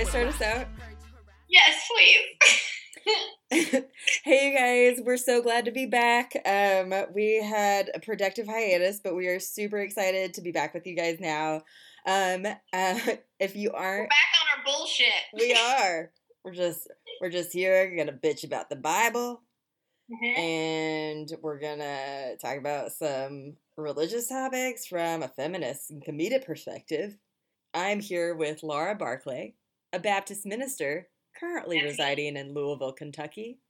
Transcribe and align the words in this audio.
I 0.00 0.04
start 0.04 0.28
us 0.28 0.40
out? 0.40 0.66
Yes, 1.46 1.86
please. 3.50 3.84
hey, 4.24 4.50
you 4.50 4.58
guys, 4.58 5.04
we're 5.04 5.18
so 5.18 5.42
glad 5.42 5.66
to 5.66 5.72
be 5.72 5.84
back. 5.84 6.32
Um, 6.46 6.94
we 7.12 7.42
had 7.42 7.90
a 7.92 8.00
productive 8.00 8.46
hiatus, 8.46 9.00
but 9.04 9.14
we 9.14 9.26
are 9.26 9.38
super 9.38 9.78
excited 9.78 10.32
to 10.32 10.40
be 10.40 10.52
back 10.52 10.72
with 10.72 10.86
you 10.86 10.96
guys 10.96 11.18
now. 11.20 11.56
Um, 12.06 12.46
uh, 12.72 12.98
if 13.40 13.54
you 13.54 13.72
aren't 13.72 14.04
we're 14.04 14.06
back 14.06 14.40
on 14.40 14.58
our 14.58 14.64
bullshit, 14.64 15.12
we 15.34 15.52
are. 15.82 16.10
We're 16.46 16.54
just 16.54 16.88
we're 17.20 17.28
just 17.28 17.52
here 17.52 17.94
gonna 17.94 18.14
bitch 18.14 18.42
about 18.42 18.70
the 18.70 18.76
Bible, 18.76 19.42
mm-hmm. 20.10 20.40
and 20.40 21.30
we're 21.42 21.60
gonna 21.60 22.36
talk 22.40 22.56
about 22.56 22.92
some 22.92 23.58
religious 23.76 24.28
topics 24.28 24.86
from 24.86 25.22
a 25.22 25.28
feminist 25.28 25.90
and 25.90 26.02
comedic 26.02 26.46
perspective. 26.46 27.18
I'm 27.74 28.00
here 28.00 28.34
with 28.34 28.62
Laura 28.62 28.94
Barclay, 28.94 29.56
a 29.92 29.98
Baptist 29.98 30.46
minister 30.46 31.08
currently 31.38 31.82
residing 31.82 32.36
in 32.36 32.54
Louisville, 32.54 32.92
Kentucky. 32.92 33.60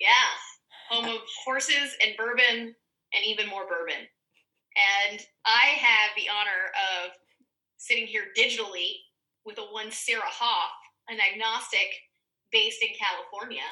Yeah, 0.00 0.30
home 0.90 1.04
of 1.06 1.20
horses 1.44 1.96
and 2.04 2.16
bourbon, 2.16 2.74
and 3.12 3.24
even 3.24 3.48
more 3.48 3.66
bourbon. 3.68 4.06
And 5.10 5.20
I 5.44 5.74
have 5.80 6.10
the 6.16 6.28
honor 6.28 6.70
of 6.76 7.12
sitting 7.78 8.06
here 8.06 8.26
digitally 8.36 8.92
with 9.44 9.58
a 9.58 9.62
one 9.72 9.90
Sarah 9.90 10.22
Hoff, 10.24 10.72
an 11.08 11.18
agnostic 11.20 11.88
based 12.52 12.82
in 12.82 12.88
California. 12.98 13.66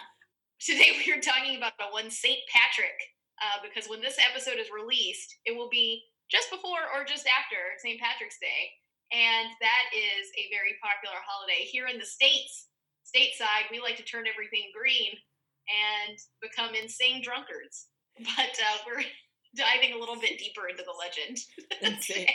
Today 0.60 0.96
we 0.96 1.12
are 1.12 1.20
talking 1.20 1.56
about 1.56 1.72
a 1.80 1.92
one 1.92 2.10
St. 2.10 2.38
Patrick, 2.50 2.96
uh, 3.42 3.60
because 3.62 3.88
when 3.88 4.00
this 4.00 4.16
episode 4.18 4.58
is 4.58 4.72
released, 4.72 5.36
it 5.44 5.54
will 5.54 5.68
be 5.68 6.02
just 6.30 6.50
before 6.50 6.88
or 6.94 7.04
just 7.04 7.26
after 7.28 7.56
St. 7.78 8.00
Patrick's 8.00 8.38
Day. 8.40 8.72
And 9.12 9.48
that 9.60 9.86
is 9.94 10.26
a 10.34 10.50
very 10.50 10.74
popular 10.82 11.18
holiday 11.22 11.62
here 11.62 11.86
in 11.86 11.98
the 11.98 12.06
States. 12.06 12.68
Stateside, 13.06 13.70
we 13.70 13.78
like 13.78 13.96
to 13.96 14.02
turn 14.02 14.26
everything 14.26 14.72
green 14.74 15.14
and 15.70 16.18
become 16.42 16.74
insane 16.74 17.22
drunkards. 17.22 17.88
But 18.18 18.56
uh, 18.56 18.78
we're 18.86 19.04
diving 19.54 19.92
a 19.92 19.98
little 19.98 20.16
bit 20.16 20.38
deeper 20.38 20.68
into 20.68 20.82
the 20.82 20.96
legend. 20.96 21.36
Insane. 21.82 22.26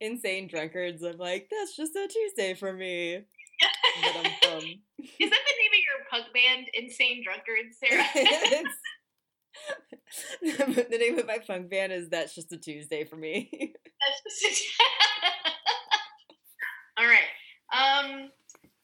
insane 0.00 0.46
drunkards. 0.46 1.02
I'm 1.02 1.18
like, 1.18 1.48
that's 1.50 1.74
just 1.76 1.96
a 1.96 2.06
Tuesday 2.06 2.54
for 2.54 2.72
me. 2.72 3.24
Is 4.98 5.30
that 5.30 5.44
the 5.48 5.56
name 5.58 5.72
of 5.74 5.82
your 5.82 6.06
punk 6.10 6.26
band, 6.32 6.66
Insane 6.74 7.22
Drunkards, 7.24 7.78
Sarah? 7.78 8.04
the 10.42 10.98
name 10.98 11.18
of 11.18 11.26
my 11.26 11.38
punk 11.38 11.70
band 11.70 11.92
is 11.92 12.08
That's 12.08 12.34
Just 12.34 12.52
a 12.52 12.58
Tuesday 12.58 13.04
for 13.04 13.16
me. 13.16 13.48
That's 13.52 14.22
just 14.44 14.44
a 14.44 14.82
All 17.02 17.06
right. 17.06 17.30
Um, 17.72 18.30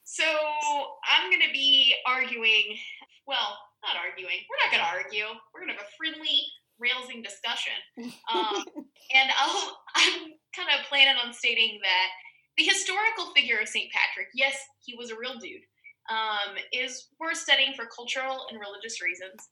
so 0.03 0.23
I'm 0.25 1.29
going 1.29 1.45
to 1.45 1.53
be 1.53 1.93
arguing, 2.07 2.77
well, 3.27 3.57
not 3.83 3.95
arguing. 3.95 4.41
We're 4.49 4.61
not 4.65 4.71
going 4.73 4.83
to 4.83 4.89
argue. 4.89 5.37
We're 5.53 5.61
going 5.61 5.71
to 5.71 5.77
have 5.77 5.85
a 5.85 5.95
friendly, 5.95 6.41
railsing 6.79 7.21
discussion. 7.21 7.77
Um, 8.33 8.65
and 9.15 9.29
I'll, 9.37 9.77
I'm 9.95 10.33
kind 10.55 10.69
of 10.73 10.89
planning 10.89 11.15
on 11.23 11.33
stating 11.33 11.79
that 11.83 12.09
the 12.57 12.65
historical 12.65 13.31
figure 13.35 13.59
of 13.59 13.69
St. 13.69 13.91
Patrick, 13.91 14.27
yes, 14.33 14.57
he 14.83 14.95
was 14.97 15.11
a 15.11 15.15
real 15.15 15.37
dude, 15.39 15.63
um, 16.09 16.57
is 16.73 17.07
worth 17.19 17.37
studying 17.37 17.73
for 17.77 17.85
cultural 17.85 18.47
and 18.49 18.59
religious 18.59 19.01
reasons 19.01 19.47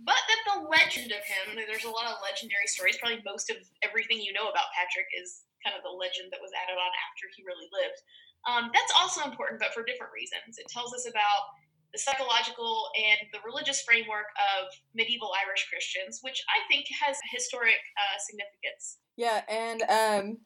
but 0.00 0.18
that 0.18 0.42
the 0.44 0.58
legend 0.68 1.08
of 1.12 1.24
him, 1.24 1.56
there's 1.56 1.88
a 1.88 1.92
lot 1.92 2.08
of 2.10 2.20
legendary 2.20 2.68
stories. 2.68 3.00
Probably 3.00 3.24
most 3.24 3.48
of 3.48 3.56
everything 3.80 4.20
you 4.20 4.36
know 4.36 4.52
about 4.52 4.68
Patrick 4.76 5.08
is 5.16 5.48
kind 5.64 5.72
of 5.72 5.80
the 5.80 5.92
legend 5.92 6.28
that 6.30 6.44
was 6.44 6.52
added 6.52 6.76
on 6.76 6.92
after 7.08 7.32
he 7.32 7.42
really 7.48 7.68
lived. 7.72 7.98
Um, 8.44 8.70
that's 8.76 8.92
also 9.00 9.24
important, 9.24 9.58
but 9.58 9.72
for 9.72 9.82
different 9.82 10.12
reasons. 10.12 10.60
It 10.60 10.68
tells 10.68 10.92
us 10.92 11.08
about 11.08 11.50
the 11.96 11.98
psychological 11.98 12.92
and 12.92 13.24
the 13.32 13.40
religious 13.42 13.82
framework 13.82 14.28
of 14.36 14.68
medieval 14.94 15.32
Irish 15.46 15.66
Christians, 15.72 16.20
which 16.22 16.44
I 16.52 16.60
think 16.68 16.86
has 17.02 17.16
historic 17.32 17.80
uh, 17.96 18.16
significance. 18.20 18.98
Yeah, 19.16 19.40
and 19.48 19.80
um, 19.88 20.38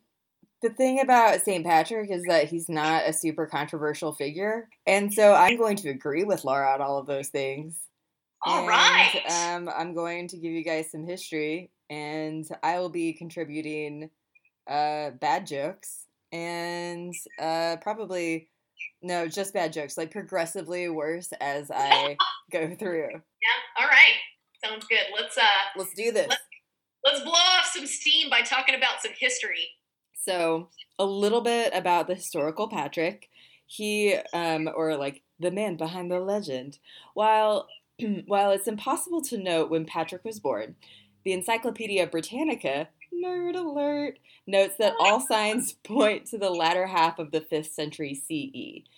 the 0.62 0.70
thing 0.70 1.00
about 1.00 1.42
St. 1.42 1.64
Patrick 1.64 2.10
is 2.10 2.22
that 2.28 2.48
he's 2.48 2.68
not 2.68 3.08
a 3.08 3.12
super 3.12 3.46
controversial 3.46 4.12
figure. 4.12 4.68
And 4.86 5.12
so 5.12 5.34
I'm 5.34 5.56
going 5.56 5.76
to 5.78 5.90
agree 5.90 6.24
with 6.24 6.44
Laura 6.44 6.72
on 6.74 6.80
all 6.80 6.98
of 6.98 7.06
those 7.06 7.28
things. 7.28 7.78
All 8.42 8.60
and, 8.60 8.68
right. 8.68 9.22
Um, 9.28 9.70
I'm 9.76 9.94
going 9.94 10.28
to 10.28 10.36
give 10.36 10.52
you 10.52 10.64
guys 10.64 10.90
some 10.90 11.06
history, 11.06 11.70
and 11.90 12.46
I 12.62 12.78
will 12.78 12.88
be 12.88 13.12
contributing 13.12 14.10
uh, 14.68 15.10
bad 15.10 15.46
jokes 15.46 16.06
and 16.32 17.14
uh, 17.40 17.76
probably 17.82 18.48
no, 19.02 19.26
just 19.26 19.54
bad 19.54 19.72
jokes, 19.72 19.96
like 19.96 20.10
progressively 20.10 20.88
worse 20.88 21.32
as 21.40 21.70
I 21.70 22.16
go 22.52 22.74
through. 22.74 23.08
Yeah. 23.10 23.82
All 23.82 23.88
right. 23.88 24.14
Sounds 24.64 24.86
good. 24.86 25.06
Let's 25.14 25.38
uh. 25.38 25.42
Let's 25.76 25.94
do 25.94 26.12
this. 26.12 26.28
Let's, 26.28 26.42
let's 27.04 27.20
blow 27.22 27.32
off 27.32 27.70
some 27.74 27.86
steam 27.86 28.28
by 28.28 28.42
talking 28.42 28.74
about 28.74 29.00
some 29.00 29.12
history. 29.18 29.68
So, 30.14 30.68
a 30.98 31.04
little 31.04 31.40
bit 31.40 31.72
about 31.74 32.06
the 32.06 32.14
historical 32.14 32.68
Patrick. 32.68 33.28
He, 33.66 34.16
um, 34.34 34.68
or 34.74 34.96
like 34.96 35.22
the 35.38 35.50
man 35.50 35.76
behind 35.76 36.10
the 36.10 36.20
legend. 36.20 36.78
While 37.14 37.68
While 38.26 38.50
it's 38.50 38.68
impossible 38.68 39.22
to 39.22 39.38
note 39.38 39.70
when 39.70 39.84
Patrick 39.84 40.24
was 40.24 40.40
born, 40.40 40.76
the 41.24 41.32
Encyclopedia 41.32 42.06
Britannica, 42.06 42.88
nerd 43.12 43.56
alert, 43.56 44.18
notes 44.46 44.74
that 44.78 44.94
all 44.98 45.20
signs 45.28 45.72
point 45.72 46.26
to 46.26 46.38
the 46.38 46.50
latter 46.50 46.86
half 46.86 47.18
of 47.18 47.30
the 47.30 47.40
5th 47.40 47.70
century 47.70 48.14
CE. 48.14 48.88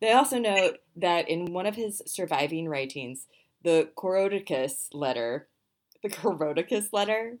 They 0.00 0.12
also 0.12 0.38
note 0.38 0.78
that 0.96 1.28
in 1.28 1.52
one 1.52 1.66
of 1.66 1.76
his 1.76 2.02
surviving 2.06 2.68
writings, 2.68 3.26
the 3.62 3.90
Coroticus 3.96 4.88
letter, 4.92 5.48
the 6.02 6.08
Coroticus 6.08 6.88
letter? 6.92 7.38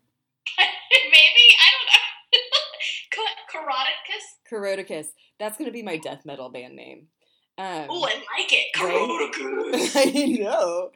Maybe, 0.58 1.46
I 1.58 1.68
don't 1.72 1.88
know. 1.88 3.30
Coroticus? 3.54 4.26
Coroticus. 4.50 5.06
That's 5.38 5.56
going 5.56 5.68
to 5.68 5.72
be 5.72 5.82
my 5.82 5.96
death 5.96 6.26
metal 6.26 6.50
band 6.50 6.76
name. 6.76 7.06
Um, 7.58 7.86
oh, 7.90 8.04
I 8.04 8.14
like 8.38 8.52
it. 8.52 8.72
Coroticus. 8.74 9.96
I 9.96 10.26
know. 10.40 10.90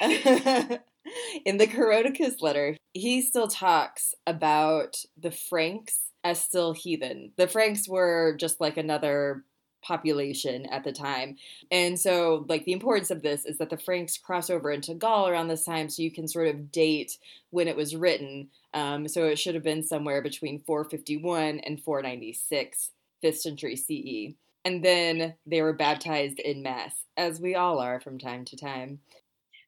In 1.44 1.56
the 1.56 1.66
Coroticus 1.66 2.42
letter, 2.42 2.76
he 2.92 3.22
still 3.22 3.48
talks 3.48 4.14
about 4.26 5.02
the 5.18 5.30
Franks 5.30 6.00
as 6.22 6.40
still 6.40 6.72
heathen. 6.74 7.32
The 7.36 7.48
Franks 7.48 7.88
were 7.88 8.36
just 8.38 8.60
like 8.60 8.76
another 8.76 9.44
population 9.82 10.66
at 10.66 10.84
the 10.84 10.92
time. 10.92 11.36
And 11.70 11.98
so, 11.98 12.44
like, 12.48 12.64
the 12.64 12.72
importance 12.72 13.10
of 13.10 13.22
this 13.22 13.44
is 13.44 13.58
that 13.58 13.70
the 13.70 13.78
Franks 13.78 14.18
cross 14.18 14.50
over 14.50 14.70
into 14.70 14.94
Gaul 14.94 15.28
around 15.28 15.48
this 15.48 15.64
time, 15.64 15.88
so 15.88 16.02
you 16.02 16.10
can 16.10 16.28
sort 16.28 16.48
of 16.48 16.70
date 16.70 17.16
when 17.50 17.68
it 17.68 17.76
was 17.76 17.96
written. 17.96 18.48
Um, 18.74 19.08
so 19.08 19.26
it 19.26 19.38
should 19.38 19.54
have 19.54 19.64
been 19.64 19.82
somewhere 19.82 20.22
between 20.22 20.60
451 20.60 21.60
and 21.60 21.82
496, 21.82 22.90
5th 23.24 23.36
century 23.36 23.76
CE 23.76 24.34
and 24.64 24.84
then 24.84 25.34
they 25.46 25.62
were 25.62 25.72
baptized 25.72 26.38
in 26.38 26.62
mass, 26.62 26.94
as 27.16 27.40
we 27.40 27.54
all 27.54 27.78
are 27.78 28.00
from 28.00 28.18
time 28.18 28.44
to 28.46 28.56
time. 28.56 29.00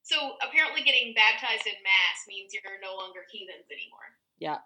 So 0.03 0.17
apparently, 0.47 0.83
getting 0.83 1.15
baptized 1.15 1.67
in 1.67 1.75
mass 1.83 2.27
means 2.29 2.53
you're 2.53 2.63
no 2.83 2.97
longer 2.97 3.21
heathens 3.31 3.67
anymore. 3.71 4.01
Yeah. 4.39 4.59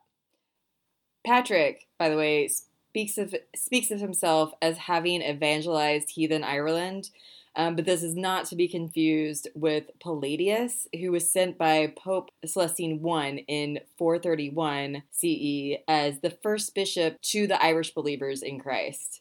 Patrick, 1.24 1.86
by 1.98 2.08
the 2.08 2.16
way, 2.16 2.48
speaks 2.48 3.18
of 3.18 3.34
speaks 3.54 3.90
of 3.90 4.00
himself 4.00 4.52
as 4.62 4.78
having 4.78 5.22
evangelized 5.22 6.10
heathen 6.10 6.42
Ireland, 6.42 7.10
um, 7.54 7.76
but 7.76 7.84
this 7.84 8.02
is 8.02 8.14
not 8.14 8.46
to 8.46 8.56
be 8.56 8.68
confused 8.68 9.48
with 9.54 9.84
Palladius, 10.00 10.88
who 10.98 11.12
was 11.12 11.30
sent 11.30 11.58
by 11.58 11.92
Pope 11.96 12.30
Celestine 12.44 13.04
I 13.06 13.44
in 13.46 13.80
431 13.98 15.02
CE 15.10 15.82
as 15.86 16.20
the 16.20 16.36
first 16.42 16.74
bishop 16.74 17.20
to 17.22 17.46
the 17.46 17.62
Irish 17.62 17.92
believers 17.92 18.42
in 18.42 18.58
Christ 18.58 19.20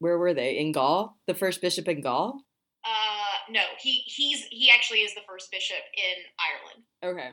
where 0.00 0.18
were 0.18 0.34
they 0.34 0.58
in 0.58 0.72
Gaul? 0.72 1.16
The 1.28 1.34
first 1.34 1.60
bishop 1.60 1.86
in 1.86 2.00
Gaul? 2.00 2.42
Uh, 2.84 3.36
no, 3.52 3.62
he 3.78 4.02
he's 4.06 4.44
he 4.50 4.70
actually 4.74 5.00
is 5.00 5.14
the 5.14 5.24
first 5.28 5.50
bishop 5.52 5.84
in 5.94 6.16
Ireland. 6.40 6.82
Okay. 7.04 7.30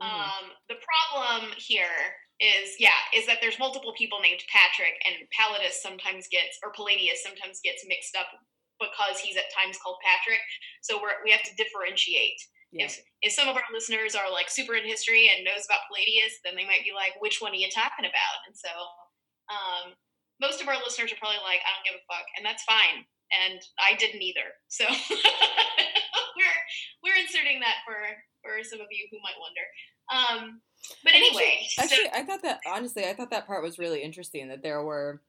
Mm-hmm. 0.00 0.06
Um, 0.06 0.44
the 0.70 0.78
problem 0.78 1.52
here 1.58 2.16
is 2.38 2.78
yeah 2.78 3.02
is 3.12 3.26
that 3.26 3.42
there's 3.42 3.58
multiple 3.58 3.92
people 3.98 4.22
named 4.22 4.46
Patrick 4.46 4.94
and 5.02 5.26
Palladius 5.34 5.82
sometimes 5.82 6.30
gets 6.30 6.56
or 6.62 6.70
Palladius 6.70 7.18
sometimes 7.26 7.58
gets 7.66 7.82
mixed 7.90 8.14
up 8.14 8.30
because 8.78 9.18
he's 9.18 9.34
at 9.34 9.50
times 9.50 9.76
called 9.82 9.98
Patrick. 10.06 10.42
So 10.82 11.02
we're 11.02 11.18
we 11.26 11.34
have 11.34 11.42
to 11.42 11.58
differentiate. 11.58 12.38
Yeah. 12.70 12.86
If 12.86 13.02
if 13.22 13.32
some 13.34 13.50
of 13.50 13.58
our 13.58 13.66
listeners 13.74 14.14
are 14.14 14.30
like 14.30 14.46
super 14.48 14.78
in 14.78 14.86
history 14.86 15.26
and 15.26 15.42
knows 15.42 15.66
about 15.66 15.90
Palladius, 15.90 16.38
then 16.46 16.54
they 16.54 16.68
might 16.68 16.86
be 16.86 16.94
like, 16.94 17.18
which 17.18 17.42
one 17.42 17.50
are 17.50 17.58
you 17.58 17.70
talking 17.74 18.06
about? 18.06 18.38
And 18.46 18.54
so 18.54 18.70
um, 19.50 19.98
most 20.40 20.62
of 20.62 20.68
our 20.68 20.78
listeners 20.78 21.12
are 21.12 21.20
probably 21.20 21.42
like, 21.42 21.60
I 21.66 21.70
don't 21.74 21.86
give 21.86 21.98
a 21.98 22.04
fuck, 22.06 22.26
and 22.36 22.46
that's 22.46 22.62
fine. 22.64 23.04
And 23.28 23.60
I 23.76 23.94
didn't 23.96 24.22
either. 24.22 24.56
So 24.68 24.84
we're 26.38 26.58
we're 27.04 27.20
inserting 27.20 27.60
that 27.60 27.84
for 27.84 27.98
for 28.40 28.64
some 28.64 28.80
of 28.80 28.88
you 28.90 29.06
who 29.10 29.18
might 29.20 29.36
wonder. 29.36 29.66
Um, 30.08 30.60
but 31.04 31.12
anyway, 31.12 31.66
actually, 31.78 32.06
actually, 32.06 32.20
I 32.20 32.24
thought 32.24 32.42
that 32.42 32.60
honestly, 32.66 33.04
I 33.04 33.12
thought 33.12 33.30
that 33.30 33.46
part 33.46 33.62
was 33.62 33.78
really 33.78 34.02
interesting. 34.02 34.48
That 34.48 34.62
there 34.62 34.82
were 34.82 35.20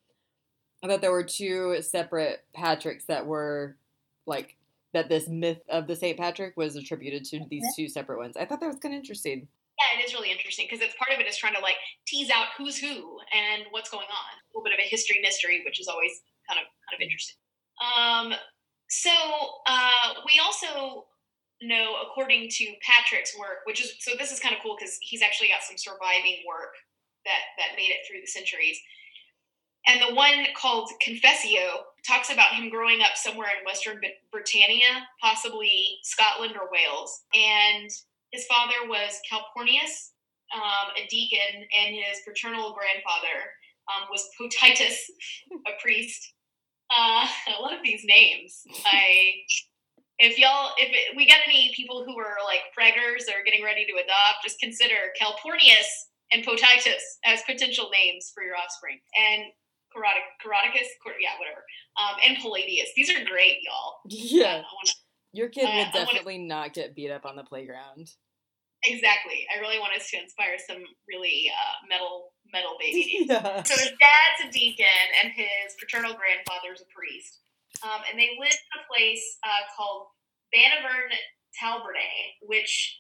I 0.84 0.88
thought 0.88 1.02
there 1.02 1.12
were 1.12 1.24
two 1.24 1.82
separate 1.82 2.46
Patricks 2.56 3.06
that 3.08 3.26
were 3.26 3.76
like 4.26 4.56
that 4.94 5.10
this 5.10 5.28
myth 5.28 5.62
of 5.70 5.88
the 5.88 5.96
St. 5.96 6.18
Patrick 6.18 6.56
was 6.58 6.76
attributed 6.76 7.26
to 7.26 7.42
these 7.50 7.66
two 7.76 7.88
separate 7.88 8.18
ones. 8.18 8.38
I 8.38 8.46
thought 8.46 8.60
that 8.62 8.68
was 8.68 8.80
kind 8.80 8.96
of 8.96 9.00
interesting. 9.00 9.48
Yeah, 9.78 10.00
it 10.00 10.06
is 10.06 10.14
really 10.14 10.32
interesting 10.32 10.68
because 10.70 10.84
it's 10.84 10.96
part 10.96 11.12
of 11.14 11.20
it 11.20 11.28
is 11.28 11.38
trying 11.38 11.54
to 11.56 11.62
like 11.62 11.78
tease 12.10 12.30
out 12.30 12.48
who's 12.58 12.78
who 12.78 13.20
and 13.30 13.64
what's 13.70 13.90
going 13.90 14.10
on. 14.10 14.32
A 14.34 14.50
little 14.54 14.64
bit 14.64 14.74
of 14.74 14.80
a 14.80 14.90
history 14.90 15.20
mystery, 15.22 15.62
which 15.64 15.80
is 15.80 15.88
always 15.88 16.12
kind 16.50 16.60
of 16.60 16.66
kind 16.90 16.98
of 16.98 17.02
interesting. 17.02 17.38
Um, 17.78 18.34
so 18.90 19.14
uh, 19.68 20.18
we 20.26 20.42
also 20.42 21.06
know, 21.62 21.96
according 22.10 22.50
to 22.50 22.66
Patrick's 22.82 23.38
work, 23.38 23.62
which 23.66 23.82
is 23.82 23.94
so 24.00 24.12
this 24.18 24.32
is 24.32 24.40
kind 24.40 24.56
of 24.56 24.62
cool 24.62 24.76
because 24.78 24.98
he's 25.02 25.22
actually 25.22 25.50
got 25.50 25.62
some 25.62 25.78
surviving 25.78 26.42
work 26.48 26.74
that 27.26 27.54
that 27.58 27.78
made 27.78 27.94
it 27.94 28.02
through 28.08 28.22
the 28.22 28.28
centuries. 28.28 28.80
And 29.88 30.02
the 30.02 30.14
one 30.14 30.46
called 30.56 30.92
Confessio 31.06 31.88
talks 32.06 32.32
about 32.32 32.54
him 32.54 32.70
growing 32.70 33.02
up 33.02 33.16
somewhere 33.16 33.48
in 33.58 33.66
Western 33.66 34.00
Britannia, 34.32 35.08
possibly 35.22 35.98
Scotland 36.04 36.54
or 36.54 36.70
Wales. 36.72 37.24
And 37.34 37.90
his 38.32 38.46
father 38.46 38.88
was 38.88 39.20
Calpurnius, 39.30 40.12
um, 40.54 40.92
a 40.98 41.08
deacon, 41.08 41.66
and 41.78 41.96
his 41.96 42.20
paternal 42.26 42.74
grandfather 42.74 43.38
um, 43.90 44.08
was 44.10 44.28
Potitus, 44.38 45.10
a 45.68 45.72
priest. 45.82 46.34
Uh, 46.92 47.28
I 47.48 47.62
love 47.62 47.80
these 47.84 48.04
names. 48.06 48.64
I 48.86 49.34
if 50.20 50.38
y'all 50.38 50.72
if 50.78 50.90
it, 50.92 51.16
we 51.16 51.28
got 51.28 51.40
any 51.48 51.72
people 51.76 52.04
who 52.06 52.18
are 52.20 52.38
like 52.46 52.62
preggers 52.78 53.30
or 53.30 53.44
getting 53.46 53.64
ready 53.64 53.86
to 53.86 53.94
adopt, 53.94 54.44
just 54.44 54.60
consider 54.60 55.16
Calpurnius 55.20 55.88
and 56.32 56.44
Potitus 56.44 57.02
as 57.26 57.42
potential 57.44 57.90
names 57.92 58.32
for 58.34 58.44
your 58.44 58.56
offspring. 58.56 59.00
And 59.16 59.52
Carotic, 59.96 60.26
Caroticus, 60.46 60.88
yeah, 61.20 61.32
whatever. 61.40 61.64
Um, 61.98 62.20
and 62.28 62.38
Palladius. 62.38 62.90
These 62.96 63.10
are 63.10 63.24
great, 63.26 63.58
y'all. 63.66 63.96
Yeah. 64.08 64.58
Wanna, 64.58 64.92
Your 65.34 65.50
kid 65.50 65.66
uh, 65.66 65.72
will 65.74 65.92
definitely 65.92 66.38
wanna, 66.38 66.48
not 66.48 66.74
get 66.74 66.96
beat 66.96 67.10
up 67.10 67.26
on 67.26 67.36
the 67.36 67.44
playground. 67.44 68.12
Exactly. 68.86 69.44
I 69.52 69.60
really 69.60 69.80
want 69.80 69.98
us 69.98 70.10
to 70.12 70.22
inspire 70.22 70.56
some 70.56 70.80
really 71.08 71.52
uh, 71.52 71.76
metal 71.90 72.32
metal 72.54 72.78
babies. 72.82 73.28
Yeah. 73.28 73.64
So 73.64 73.76
his 73.76 73.94
dad's 74.00 74.40
a 74.48 74.52
deacon, 74.52 75.08
and 75.24 75.32
his 75.34 75.76
paternal 75.80 76.16
grandfather's 76.16 76.82
a 76.82 76.90
priest. 76.90 77.44
Um, 77.84 78.02
and 78.10 78.20
they 78.20 78.36
lived 78.40 78.60
in 78.60 78.76
a 78.82 78.88
place 78.90 79.24
uh, 79.46 79.64
called 79.76 80.10
Bannockburn 80.52 81.12
Talbernay, 81.60 82.40
which 82.42 83.00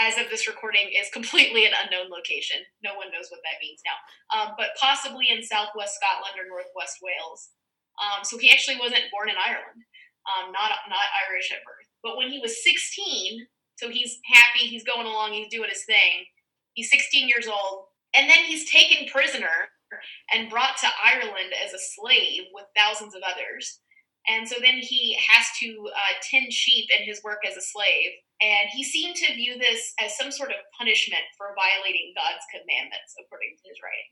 as 0.00 0.16
of 0.16 0.30
this 0.30 0.48
recording, 0.48 0.88
is 0.88 1.12
completely 1.12 1.66
an 1.68 1.76
unknown 1.76 2.08
location. 2.08 2.64
No 2.80 2.96
one 2.96 3.12
knows 3.12 3.28
what 3.28 3.44
that 3.44 3.60
means 3.60 3.84
now, 3.84 3.98
um, 4.32 4.48
but 4.56 4.72
possibly 4.80 5.28
in 5.28 5.44
southwest 5.44 6.00
Scotland 6.00 6.40
or 6.40 6.48
northwest 6.48 7.04
Wales. 7.04 7.52
Um, 8.00 8.24
so 8.24 8.38
he 8.38 8.50
actually 8.50 8.78
wasn't 8.80 9.10
born 9.12 9.28
in 9.28 9.36
Ireland, 9.36 9.82
um, 10.24 10.54
not 10.54 10.72
not 10.88 11.16
Irish 11.28 11.52
at 11.52 11.64
birth. 11.66 11.88
But 12.00 12.16
when 12.16 12.30
he 12.30 12.38
was 12.38 12.62
16, 12.62 13.44
so 13.78 13.88
he's 13.88 14.18
happy, 14.26 14.66
he's 14.66 14.84
going 14.84 15.06
along, 15.06 15.32
he's 15.32 15.48
doing 15.48 15.70
his 15.70 15.84
thing. 15.84 16.26
He's 16.74 16.90
16 16.90 17.28
years 17.28 17.46
old, 17.46 17.86
and 18.14 18.28
then 18.28 18.44
he's 18.44 18.70
taken 18.70 19.08
prisoner 19.08 19.70
and 20.34 20.50
brought 20.50 20.76
to 20.78 20.88
Ireland 21.02 21.54
as 21.64 21.72
a 21.72 21.86
slave 21.96 22.50
with 22.52 22.66
thousands 22.76 23.14
of 23.14 23.22
others. 23.22 23.80
And 24.28 24.46
so 24.46 24.56
then 24.60 24.82
he 24.82 25.16
has 25.16 25.46
to 25.62 25.88
uh, 25.88 26.14
tend 26.28 26.52
sheep 26.52 26.90
in 26.90 27.06
his 27.06 27.22
work 27.24 27.46
as 27.48 27.56
a 27.56 27.64
slave. 27.64 28.12
And 28.42 28.68
he 28.70 28.84
seemed 28.84 29.16
to 29.16 29.34
view 29.34 29.58
this 29.58 29.94
as 29.98 30.16
some 30.18 30.30
sort 30.30 30.50
of 30.50 30.58
punishment 30.76 31.22
for 31.38 31.56
violating 31.56 32.12
God's 32.14 32.44
commandments, 32.52 33.14
according 33.18 33.56
to 33.56 33.68
his 33.68 33.78
writing. 33.82 34.10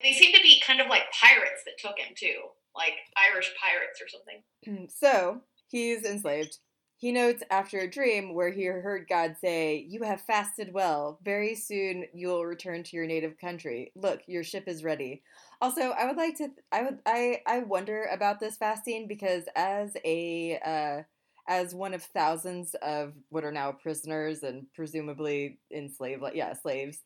They 0.00 0.14
seem 0.14 0.34
to 0.34 0.42
be 0.42 0.62
kind 0.64 0.80
of 0.80 0.88
like 0.88 1.12
pirates 1.12 1.62
that 1.66 1.78
took 1.78 1.98
him 1.98 2.14
too, 2.16 2.54
like 2.74 2.94
Irish 3.14 3.50
pirates 3.60 4.00
or 4.00 4.08
something. 4.08 4.90
So 4.90 5.42
he's 5.68 6.04
enslaved. 6.04 6.58
He 7.02 7.10
notes 7.10 7.42
after 7.50 7.80
a 7.80 7.90
dream 7.90 8.32
where 8.32 8.50
he 8.50 8.64
heard 8.66 9.08
God 9.08 9.34
say, 9.40 9.84
You 9.88 10.04
have 10.04 10.20
fasted 10.20 10.72
well. 10.72 11.18
Very 11.24 11.56
soon 11.56 12.04
you 12.14 12.28
will 12.28 12.46
return 12.46 12.84
to 12.84 12.96
your 12.96 13.06
native 13.06 13.36
country. 13.38 13.90
Look, 13.96 14.20
your 14.28 14.44
ship 14.44 14.68
is 14.68 14.84
ready. 14.84 15.24
Also, 15.60 15.90
I 15.90 16.06
would 16.06 16.16
like 16.16 16.36
to 16.36 16.50
I 16.70 16.82
would 16.84 17.00
I 17.04 17.40
I 17.44 17.58
wonder 17.58 18.04
about 18.12 18.38
this 18.38 18.56
fasting 18.56 19.08
because 19.08 19.42
as 19.56 19.96
a 20.04 20.60
uh 20.64 21.02
as 21.48 21.74
one 21.74 21.92
of 21.92 22.04
thousands 22.04 22.76
of 22.82 23.14
what 23.30 23.42
are 23.42 23.50
now 23.50 23.72
prisoners 23.72 24.44
and 24.44 24.72
presumably 24.72 25.58
enslaved 25.72 26.22
yeah, 26.34 26.52
slaves. 26.52 26.98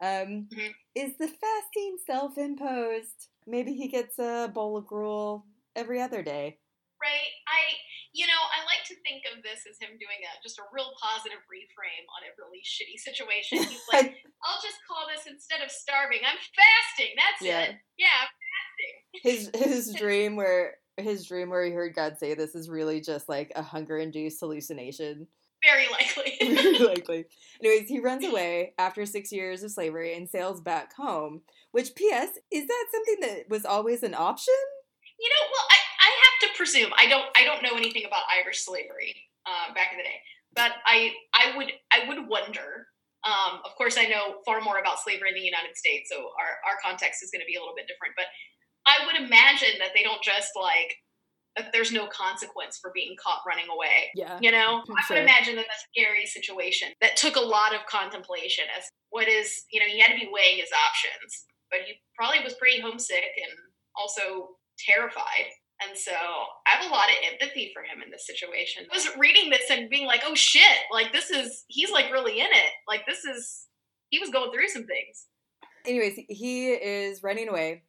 Um 0.00 0.48
mm-hmm. 0.48 0.70
is 0.94 1.18
the 1.18 1.28
fasting 1.28 1.98
self-imposed? 2.06 3.28
Maybe 3.46 3.74
he 3.74 3.88
gets 3.88 4.18
a 4.18 4.50
bowl 4.54 4.78
of 4.78 4.86
gruel 4.86 5.44
every 5.76 6.00
other 6.00 6.22
day. 6.22 6.56
Right. 7.02 7.34
I 7.50 7.82
you 8.14 8.30
know, 8.30 8.38
I 8.38 8.62
like 8.68 8.86
to 8.92 8.96
think 9.02 9.26
of 9.32 9.42
this 9.42 9.66
as 9.66 9.80
him 9.82 9.98
doing 9.98 10.22
a 10.22 10.30
just 10.38 10.62
a 10.62 10.66
real 10.70 10.94
positive 11.02 11.42
reframe 11.50 12.06
on 12.14 12.22
a 12.22 12.30
really 12.38 12.62
shitty 12.62 13.00
situation. 13.00 13.58
He's 13.66 13.88
like, 13.90 14.22
I'll 14.46 14.62
just 14.62 14.78
call 14.86 15.10
this 15.10 15.26
instead 15.26 15.66
of 15.66 15.70
starving, 15.74 16.20
I'm 16.22 16.38
fasting. 16.38 17.12
That's 17.18 17.42
yeah. 17.42 17.60
it. 17.66 17.82
Yeah, 17.98 18.14
I'm 18.22 18.30
fasting. 18.30 18.94
His 19.26 19.50
his 19.52 19.94
dream 19.94 20.36
where 20.36 20.78
his 20.96 21.26
dream 21.26 21.50
where 21.50 21.64
he 21.64 21.72
heard 21.72 21.94
God 21.94 22.18
say 22.18 22.34
this 22.34 22.54
is 22.54 22.68
really 22.68 23.00
just 23.00 23.28
like 23.28 23.52
a 23.56 23.62
hunger 23.62 23.96
induced 23.98 24.40
hallucination. 24.40 25.26
Very 25.62 25.86
likely. 25.90 26.36
Very 26.54 26.78
likely. 26.78 27.24
Anyways, 27.62 27.88
he 27.88 28.00
runs 28.00 28.24
away 28.24 28.74
after 28.78 29.06
six 29.06 29.30
years 29.30 29.62
of 29.62 29.70
slavery 29.70 30.16
and 30.16 30.28
sails 30.28 30.60
back 30.60 30.92
home. 30.94 31.42
Which, 31.70 31.94
P.S., 31.94 32.30
is 32.50 32.66
that 32.66 32.86
something 32.92 33.16
that 33.20 33.48
was 33.48 33.64
always 33.64 34.02
an 34.02 34.14
option? 34.14 34.54
You 35.20 35.28
know, 35.30 35.48
well, 35.52 35.66
I, 35.70 35.76
to 36.52 36.56
presume 36.56 36.92
I 36.98 37.08
don't 37.08 37.26
I 37.36 37.44
don't 37.44 37.62
know 37.62 37.76
anything 37.76 38.04
about 38.04 38.22
Irish 38.30 38.64
slavery 38.64 39.14
uh, 39.46 39.72
back 39.74 39.92
in 39.92 39.98
the 39.98 40.04
day, 40.04 40.20
but 40.54 40.72
I 40.86 41.12
I 41.34 41.56
would 41.56 41.72
I 41.90 42.08
would 42.08 42.28
wonder. 42.28 42.86
Um, 43.22 43.62
of 43.64 43.78
course, 43.78 43.96
I 43.96 44.10
know 44.10 44.42
far 44.44 44.60
more 44.60 44.78
about 44.78 44.98
slavery 44.98 45.30
in 45.30 45.36
the 45.36 45.46
United 45.46 45.76
States, 45.76 46.10
so 46.10 46.18
our 46.18 46.58
our 46.66 46.76
context 46.82 47.22
is 47.22 47.30
going 47.30 47.40
to 47.40 47.46
be 47.46 47.54
a 47.54 47.60
little 47.60 47.76
bit 47.76 47.86
different. 47.86 48.14
But 48.16 48.26
I 48.86 49.06
would 49.06 49.16
imagine 49.16 49.78
that 49.78 49.94
they 49.94 50.02
don't 50.02 50.22
just 50.22 50.50
like 50.58 50.98
that 51.56 51.70
there's 51.72 51.92
no 51.92 52.06
consequence 52.06 52.78
for 52.80 52.90
being 52.94 53.14
caught 53.22 53.40
running 53.46 53.66
away. 53.70 54.10
Yeah. 54.14 54.38
You 54.40 54.50
know, 54.50 54.82
I 54.88 55.02
would 55.10 55.18
imagine 55.18 55.56
that 55.56 55.66
that's 55.68 55.84
a 55.84 55.92
scary 55.92 56.26
situation 56.26 56.88
that 57.00 57.16
took 57.16 57.36
a 57.36 57.40
lot 57.40 57.74
of 57.74 57.84
contemplation 57.86 58.64
as 58.76 58.84
what 59.10 59.28
is, 59.28 59.64
you 59.70 59.80
know, 59.80 59.86
he 59.86 60.00
had 60.00 60.12
to 60.12 60.18
be 60.18 60.30
weighing 60.32 60.58
his 60.58 60.70
options, 60.72 61.44
but 61.70 61.80
he 61.84 62.00
probably 62.16 62.40
was 62.42 62.54
pretty 62.54 62.80
homesick 62.80 63.36
and 63.36 63.52
also 63.96 64.56
terrified. 64.78 65.52
And 65.88 65.96
so 65.96 66.12
I 66.12 66.70
have 66.70 66.86
a 66.86 66.92
lot 66.92 67.08
of 67.08 67.16
empathy 67.32 67.70
for 67.74 67.82
him 67.82 68.02
in 68.04 68.10
this 68.10 68.26
situation. 68.26 68.84
I 68.90 68.96
was 68.96 69.08
reading 69.18 69.50
this 69.50 69.70
and 69.70 69.90
being 69.90 70.06
like, 70.06 70.22
oh 70.24 70.34
shit, 70.34 70.78
like 70.92 71.12
this 71.12 71.30
is, 71.30 71.64
he's 71.68 71.90
like 71.90 72.12
really 72.12 72.40
in 72.40 72.46
it. 72.46 72.72
Like 72.86 73.06
this 73.06 73.24
is, 73.24 73.66
he 74.10 74.18
was 74.18 74.30
going 74.30 74.52
through 74.52 74.68
some 74.68 74.86
things. 74.86 75.26
Anyways, 75.86 76.18
he 76.28 76.68
is 76.68 77.22
running 77.22 77.48
away. 77.48 77.82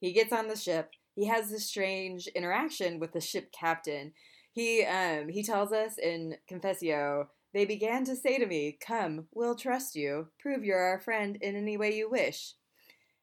He 0.00 0.12
gets 0.12 0.32
on 0.32 0.48
the 0.48 0.56
ship. 0.56 0.90
He 1.14 1.26
has 1.26 1.50
this 1.50 1.66
strange 1.66 2.26
interaction 2.28 3.00
with 3.00 3.12
the 3.12 3.20
ship 3.20 3.50
captain. 3.52 4.12
He 4.52 4.84
um 4.84 5.28
he 5.28 5.42
tells 5.42 5.72
us 5.72 5.98
in 5.98 6.36
Confessio, 6.50 7.26
they 7.54 7.64
began 7.64 8.04
to 8.04 8.16
say 8.16 8.38
to 8.38 8.46
me, 8.46 8.78
Come, 8.84 9.26
we'll 9.32 9.54
trust 9.54 9.94
you. 9.94 10.28
Prove 10.40 10.64
you're 10.64 10.78
our 10.78 11.00
friend 11.00 11.36
in 11.40 11.56
any 11.56 11.76
way 11.76 11.94
you 11.94 12.10
wish. 12.10 12.54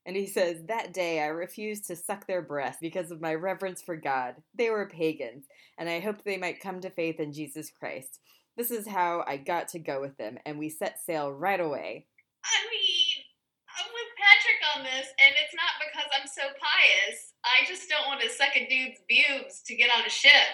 And 0.06 0.16
he 0.16 0.28
says, 0.28 0.64
That 0.68 0.94
day 0.94 1.22
I 1.22 1.28
refused 1.28 1.88
to 1.88 1.96
suck 1.96 2.28
their 2.28 2.42
breast 2.42 2.80
because 2.80 3.12
of 3.12 3.22
my 3.22 3.34
reverence 3.34 3.82
for 3.82 3.96
God. 3.96 4.36
They 4.54 4.70
were 4.70 4.88
pagans, 4.88 5.46
and 5.78 5.90
I 5.90 6.00
hoped 6.00 6.24
they 6.24 6.38
might 6.38 6.60
come 6.60 6.80
to 6.82 6.90
faith 6.90 7.20
in 7.20 7.34
Jesus 7.34 7.72
Christ. 7.72 8.20
This 8.56 8.72
is 8.72 8.88
how 8.88 9.24
I 9.28 9.38
got 9.38 9.68
to 9.70 9.80
go 9.80 10.00
with 10.00 10.16
them, 10.18 10.38
and 10.46 10.60
we 10.60 10.70
set 10.70 11.04
sail 11.04 11.32
right 11.32 11.60
away. 11.60 12.08
I 12.46 12.58
mean, 12.72 13.26
I'm 13.68 13.92
with 13.92 14.12
Patrick 14.16 14.62
on 14.78 14.84
this, 14.84 15.08
and 15.20 15.36
it's 15.44 15.56
not 15.56 15.82
because 15.82 16.10
I'm 16.14 16.28
so 16.28 16.44
pious. 16.56 17.34
I 17.44 17.66
just 17.68 17.90
don't 17.90 18.08
want 18.08 18.22
to 18.22 18.30
suck 18.30 18.56
a 18.56 18.68
dude's 18.68 19.02
boobs 19.10 19.62
to 19.66 19.76
get 19.76 19.90
on 19.90 20.06
a 20.06 20.10
ship. 20.10 20.54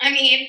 I 0.00 0.10
mean, 0.10 0.48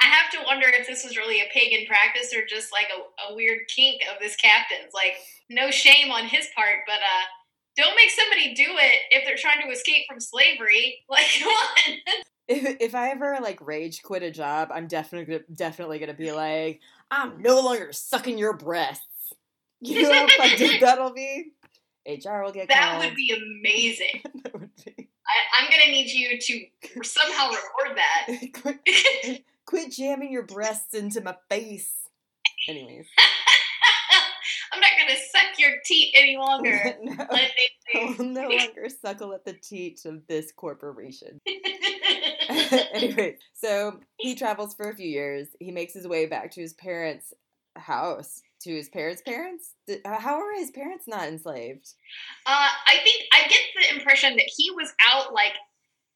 I 0.00 0.06
have 0.06 0.30
to 0.32 0.46
wonder 0.46 0.66
if 0.68 0.86
this 0.86 1.04
was 1.04 1.16
really 1.16 1.40
a 1.40 1.52
pagan 1.52 1.86
practice 1.86 2.32
or 2.34 2.46
just 2.46 2.72
like 2.72 2.88
a, 2.88 3.32
a 3.32 3.36
weird 3.36 3.68
kink 3.68 4.02
of 4.10 4.18
this 4.18 4.36
captain's. 4.36 4.94
Like, 4.94 5.16
no 5.50 5.70
shame 5.70 6.10
on 6.10 6.24
his 6.24 6.48
part, 6.56 6.86
but 6.86 7.04
uh, 7.04 7.24
don't 7.76 7.94
make 7.96 8.10
somebody 8.10 8.54
do 8.54 8.66
it 8.66 9.00
if 9.10 9.24
they're 9.24 9.36
trying 9.36 9.64
to 9.66 9.72
escape 9.72 10.04
from 10.08 10.20
slavery. 10.20 10.98
Like, 11.08 11.26
come 11.38 11.48
on. 11.48 11.98
If, 12.48 12.76
if 12.80 12.94
I 12.94 13.10
ever 13.10 13.38
like 13.40 13.64
rage 13.64 14.02
quit 14.02 14.22
a 14.22 14.30
job, 14.30 14.70
I'm 14.72 14.86
definitely 14.86 15.40
definitely 15.52 15.98
gonna 15.98 16.14
be 16.14 16.32
like, 16.46 16.80
I'm 17.10 17.40
no 17.42 17.60
longer 17.60 17.92
sucking 17.92 18.38
your 18.38 18.56
breasts. 18.56 19.06
You 19.82 20.02
know 20.02 20.12
how 20.12 20.26
fucked 20.36 20.80
that'll 20.82 21.14
be. 21.14 21.52
HR 22.06 22.42
will 22.42 22.52
get 22.52 22.68
that 22.68 22.98
called. 22.98 23.06
would 23.06 23.14
be 23.14 23.32
amazing. 23.32 24.20
that 24.42 24.52
would 24.52 24.68
be. 24.84 25.08
I, 25.58 25.64
am 25.64 25.70
gonna 25.70 25.90
need 25.90 26.10
you 26.10 26.38
to 26.38 27.02
somehow 27.02 27.48
record 27.48 27.96
that. 27.96 28.52
quit, 28.52 29.44
quit 29.64 29.90
jamming 29.90 30.30
your 30.30 30.42
breasts 30.42 30.92
into 30.92 31.22
my 31.22 31.34
face. 31.48 31.92
Anyways. 32.68 33.06
I'm 34.80 34.98
not 34.98 35.06
gonna 35.08 35.18
suck 35.30 35.58
your 35.58 35.72
teat 35.84 36.12
any 36.16 36.36
longer. 36.36 36.96
no, 37.02 37.14
I 37.30 38.14
will 38.16 38.24
no 38.24 38.48
longer 38.48 38.88
suckle 38.88 39.34
at 39.34 39.44
the 39.44 39.52
teat 39.52 40.04
of 40.04 40.26
this 40.26 40.52
corporation. 40.52 41.38
anyway, 42.48 43.36
so 43.54 44.00
he 44.18 44.34
travels 44.34 44.74
for 44.74 44.88
a 44.90 44.94
few 44.96 45.08
years. 45.08 45.48
He 45.58 45.70
makes 45.70 45.92
his 45.92 46.06
way 46.06 46.26
back 46.26 46.52
to 46.52 46.60
his 46.60 46.72
parents' 46.74 47.32
house. 47.76 48.42
To 48.62 48.76
his 48.76 48.90
parents' 48.90 49.22
parents? 49.22 49.74
Uh, 49.88 50.18
How 50.18 50.38
are 50.38 50.52
his 50.58 50.70
parents 50.70 51.06
not 51.08 51.26
enslaved? 51.28 51.94
Uh, 52.44 52.68
I 52.86 52.96
think 53.02 53.24
I 53.32 53.48
get 53.48 53.60
the 53.74 53.96
impression 53.96 54.36
that 54.36 54.50
he 54.54 54.70
was 54.70 54.92
out 55.08 55.32
like 55.32 55.54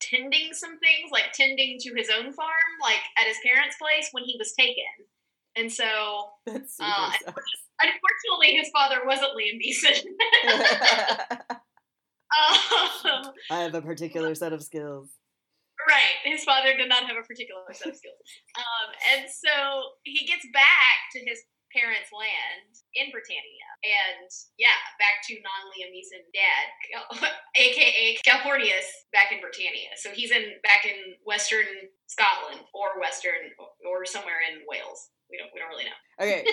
tending 0.01 0.53
some 0.53 0.79
things, 0.79 1.11
like 1.11 1.33
tending 1.33 1.79
to 1.81 1.95
his 1.95 2.11
own 2.11 2.33
farm, 2.33 2.49
like 2.83 3.01
at 3.19 3.27
his 3.27 3.39
parents' 3.45 3.77
place 3.81 4.09
when 4.13 4.25
he 4.25 4.37
was 4.39 4.53
taken. 4.53 4.85
And 5.57 5.73
so, 5.73 6.33
Uh. 6.81 7.13
Unfortunately, 7.83 8.57
his 8.57 8.71
father 8.71 9.01
wasn't 9.07 9.33
Liam 9.33 9.59
Neeson. 9.59 10.05
um, 12.35 13.33
I 13.51 13.61
have 13.63 13.75
a 13.75 13.83
particular 13.83 14.35
set 14.35 14.53
of 14.53 14.63
skills. 14.63 15.11
right, 15.89 16.17
his 16.25 16.45
father 16.45 16.77
did 16.77 16.89
not 16.89 17.05
have 17.05 17.17
a 17.17 17.27
particular 17.27 17.63
set 17.73 17.89
of 17.89 17.97
skills. 17.97 18.17
Um, 18.57 18.89
and 19.15 19.31
so 19.31 19.99
he 20.05 20.27
gets 20.27 20.47
back 20.53 21.11
to 21.15 21.21
his 21.21 21.43
parents' 21.75 22.15
land 22.15 22.71
in 22.95 23.11
Britannia. 23.11 23.69
And 23.83 24.31
yeah, 24.57 24.79
back 25.03 25.27
to 25.29 25.35
non 25.43 25.75
Liam 25.75 25.91
Neeson 25.91 26.23
dad, 26.31 26.67
aka 27.59 28.17
Calpurnius, 28.23 28.87
back 29.13 29.35
in 29.35 29.43
Britannia. 29.43 29.93
So 29.99 30.15
he's 30.15 30.31
in 30.31 30.63
back 30.63 30.87
in 30.87 31.19
Western 31.27 31.91
Scotland 32.07 32.63
or 32.73 33.03
Western 33.03 33.51
or 33.85 34.07
somewhere 34.07 34.41
in 34.47 34.63
Wales. 34.71 35.11
We 35.29 35.37
don't 35.37 35.51
we 35.53 35.61
don't 35.61 35.69
really 35.69 35.91
know. 35.91 36.01
Okay. 36.23 36.47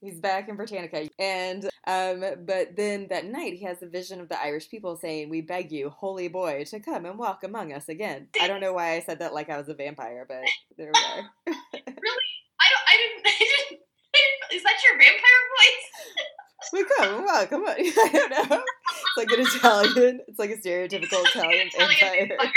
He's 0.00 0.18
back 0.18 0.48
in 0.48 0.56
Britannica. 0.56 1.08
And 1.18 1.64
um 1.86 2.24
but 2.46 2.74
then 2.76 3.08
that 3.10 3.26
night 3.26 3.54
he 3.54 3.64
has 3.64 3.82
a 3.82 3.86
vision 3.86 4.20
of 4.20 4.28
the 4.28 4.40
Irish 4.40 4.70
people 4.70 4.96
saying, 4.96 5.28
We 5.28 5.42
beg 5.42 5.70
you, 5.70 5.90
holy 5.90 6.28
boy, 6.28 6.64
to 6.68 6.80
come 6.80 7.04
and 7.04 7.18
walk 7.18 7.44
among 7.44 7.72
us 7.72 7.88
again. 7.88 8.28
I 8.40 8.48
don't 8.48 8.60
know 8.60 8.72
why 8.72 8.94
I 8.94 9.00
said 9.00 9.18
that 9.18 9.34
like 9.34 9.50
I 9.50 9.58
was 9.58 9.68
a 9.68 9.74
vampire, 9.74 10.24
but 10.26 10.42
there 10.78 10.90
we 10.94 11.00
are. 11.00 11.30
I 11.46 12.66
don't 12.70 12.86
I 12.88 12.96
didn't 12.96 13.26
I 13.26 14.18
didn't, 14.18 14.56
is 14.56 14.62
that 14.62 14.76
your 14.84 14.98
vampire 14.98 15.42
voice? 15.58 16.24
We 16.72 16.84
come 16.84 17.14
and 17.16 17.24
welcome. 17.24 17.64
I 17.66 18.10
don't 18.12 18.30
know. 18.50 18.62
It's 18.62 19.16
like 19.16 19.30
an 19.32 19.40
Italian. 19.40 20.20
It's 20.28 20.38
like 20.38 20.50
a 20.50 20.56
stereotypical 20.58 21.24
Italian 21.34 21.68
Italian 21.72 22.28
vampire. 22.28 22.52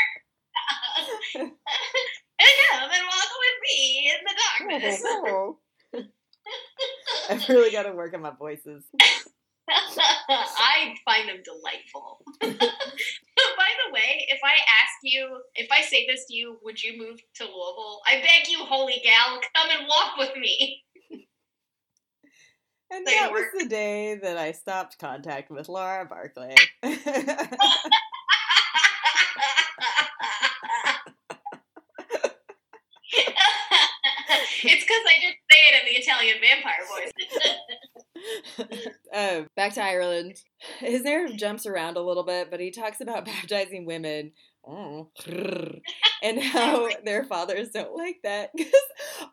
and 1.35 1.51
come 2.69 2.89
and 2.91 3.05
walk 3.07 3.31
with 3.39 3.59
me 3.63 4.11
in 4.11 4.19
the 4.27 4.35
darkness. 4.81 5.01
I've 7.29 7.47
really 7.49 7.71
got 7.71 7.83
to 7.83 7.91
work 7.91 8.13
on 8.13 8.21
my 8.21 8.31
voices. 8.31 8.83
I 9.69 10.95
find 11.05 11.29
them 11.29 11.41
delightful. 11.43 12.21
By 12.41 12.49
the 12.49 13.93
way, 13.93 14.25
if 14.27 14.39
I 14.43 14.51
ask 14.51 14.99
you, 15.03 15.39
if 15.55 15.69
I 15.71 15.81
say 15.81 16.05
this 16.07 16.25
to 16.27 16.35
you, 16.35 16.57
would 16.63 16.83
you 16.83 16.97
move 16.97 17.19
to 17.35 17.43
Louisville? 17.43 18.01
I 18.07 18.15
beg 18.15 18.49
you, 18.49 18.59
holy 18.59 19.01
gal, 19.03 19.39
come 19.55 19.69
and 19.71 19.87
walk 19.87 20.17
with 20.17 20.35
me. 20.37 20.83
And 22.91 23.07
They 23.07 23.13
that 23.13 23.31
was 23.31 23.45
the 23.57 23.67
day 23.67 24.19
that 24.21 24.37
I 24.37 24.51
stopped 24.51 24.99
contact 24.99 25.49
with 25.49 25.67
Laura 25.67 26.05
Barclay. 26.05 26.53
it's 26.83 27.03
because 34.61 35.03
I 35.07 35.19
didn't 35.21 35.37
it 35.73 35.87
in 35.87 35.93
the 35.93 35.99
Italian 35.99 36.37
vampire 36.41 36.85
voice. 38.59 38.67
uh, 39.13 39.41
back 39.55 39.73
to 39.73 39.83
Ireland. 39.83 40.35
His 40.79 41.03
narrative 41.03 41.37
jumps 41.37 41.65
around 41.65 41.97
a 41.97 42.01
little 42.01 42.23
bit, 42.23 42.49
but 42.51 42.59
he 42.59 42.71
talks 42.71 43.01
about 43.01 43.25
baptizing 43.33 43.85
women. 43.85 44.31
Oh, 44.65 45.09
and 46.23 46.39
how 46.41 46.87
their 47.03 47.25
fathers 47.25 47.71
don't 47.71 47.95
like 47.97 48.19
that. 48.23 48.51
'Cause- 48.57 48.67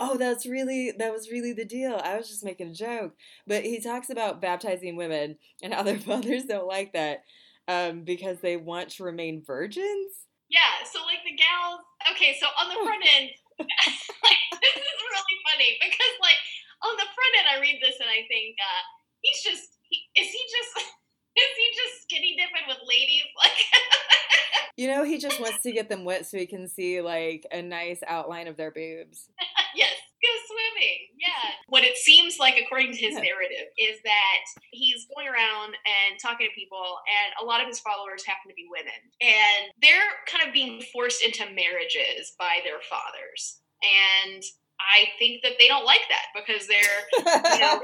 oh, 0.00 0.16
that's 0.16 0.44
really 0.44 0.92
that 0.98 1.12
was 1.12 1.30
really 1.30 1.52
the 1.52 1.64
deal. 1.64 2.00
I 2.02 2.16
was 2.16 2.28
just 2.28 2.44
making 2.44 2.68
a 2.68 2.74
joke, 2.74 3.14
but 3.46 3.62
he 3.62 3.80
talks 3.80 4.10
about 4.10 4.40
baptizing 4.42 4.96
women 4.96 5.36
and 5.62 5.72
how 5.72 5.84
their 5.84 5.98
fathers 6.00 6.44
don't 6.46 6.66
like 6.66 6.94
that 6.94 7.22
um, 7.68 8.02
because 8.02 8.40
they 8.40 8.56
want 8.56 8.88
to 8.90 9.04
remain 9.04 9.44
virgins. 9.46 10.12
yeah, 10.48 10.84
so 10.92 10.98
like 11.04 11.20
the 11.24 11.36
gals. 11.36 11.80
Okay, 12.10 12.36
so 12.40 12.46
on 12.60 12.68
the 12.68 12.74
front 12.84 13.04
end, 13.20 13.30
like, 13.60 14.42
this 14.60 14.76
is 14.76 14.98
really 15.00 15.36
funny 15.52 15.70
because 15.80 16.14
like 16.24 16.40
on 16.84 16.94
the 16.96 17.08
front 17.12 17.32
end, 17.40 17.48
I 17.52 17.56
read 17.60 17.78
this 17.80 18.00
and 18.00 18.08
I 18.08 18.24
think 18.28 18.56
uh, 18.56 18.82
he's 19.20 19.40
just 19.44 19.76
he, 19.88 20.00
is 20.16 20.28
he 20.28 20.42
just 20.48 20.72
is 21.40 21.52
he 21.56 21.66
just 21.76 21.94
skinny 22.08 22.32
dipping 22.36 22.66
with 22.68 22.80
ladies 22.88 23.28
like. 23.40 23.60
You 24.76 24.88
know, 24.88 25.04
he 25.04 25.18
just 25.18 25.40
wants 25.40 25.62
to 25.62 25.72
get 25.72 25.90
them 25.90 26.04
wet 26.04 26.24
so 26.24 26.38
he 26.38 26.46
can 26.46 26.66
see 26.66 27.02
like 27.02 27.44
a 27.52 27.60
nice 27.60 28.00
outline 28.06 28.48
of 28.48 28.56
their 28.56 28.70
boobs. 28.70 29.28
yes, 29.76 29.92
go 30.22 30.32
swimming. 30.46 31.16
Yeah. 31.18 31.50
What 31.68 31.84
it 31.84 31.96
seems 31.96 32.38
like, 32.38 32.56
according 32.60 32.92
to 32.92 32.98
his 32.98 33.14
Yeah. 33.16 33.22
narrative, 33.32 33.68
is 33.78 34.00
that 34.02 34.44
he's 34.70 35.06
going 35.14 35.28
around 35.28 35.76
and 35.84 36.18
talking 36.20 36.46
to 36.48 36.54
people, 36.54 37.00
and 37.08 37.34
a 37.40 37.44
lot 37.44 37.60
of 37.60 37.66
his 37.68 37.80
followers 37.80 38.24
happen 38.24 38.48
to 38.48 38.54
be 38.54 38.68
women. 38.70 39.00
And 39.20 39.72
they're 39.80 40.12
kind 40.26 40.46
of 40.46 40.52
being 40.52 40.82
forced 40.92 41.22
into 41.22 41.48
marriages 41.50 42.34
by 42.38 42.60
their 42.64 42.80
fathers. 42.82 43.60
And 43.82 44.42
I 44.80 45.08
think 45.18 45.42
that 45.42 45.58
they 45.58 45.68
don't 45.68 45.84
like 45.84 46.04
that 46.08 46.26
because 46.34 46.66
they're, 46.66 47.00
you 47.18 47.60
know, 47.60 47.82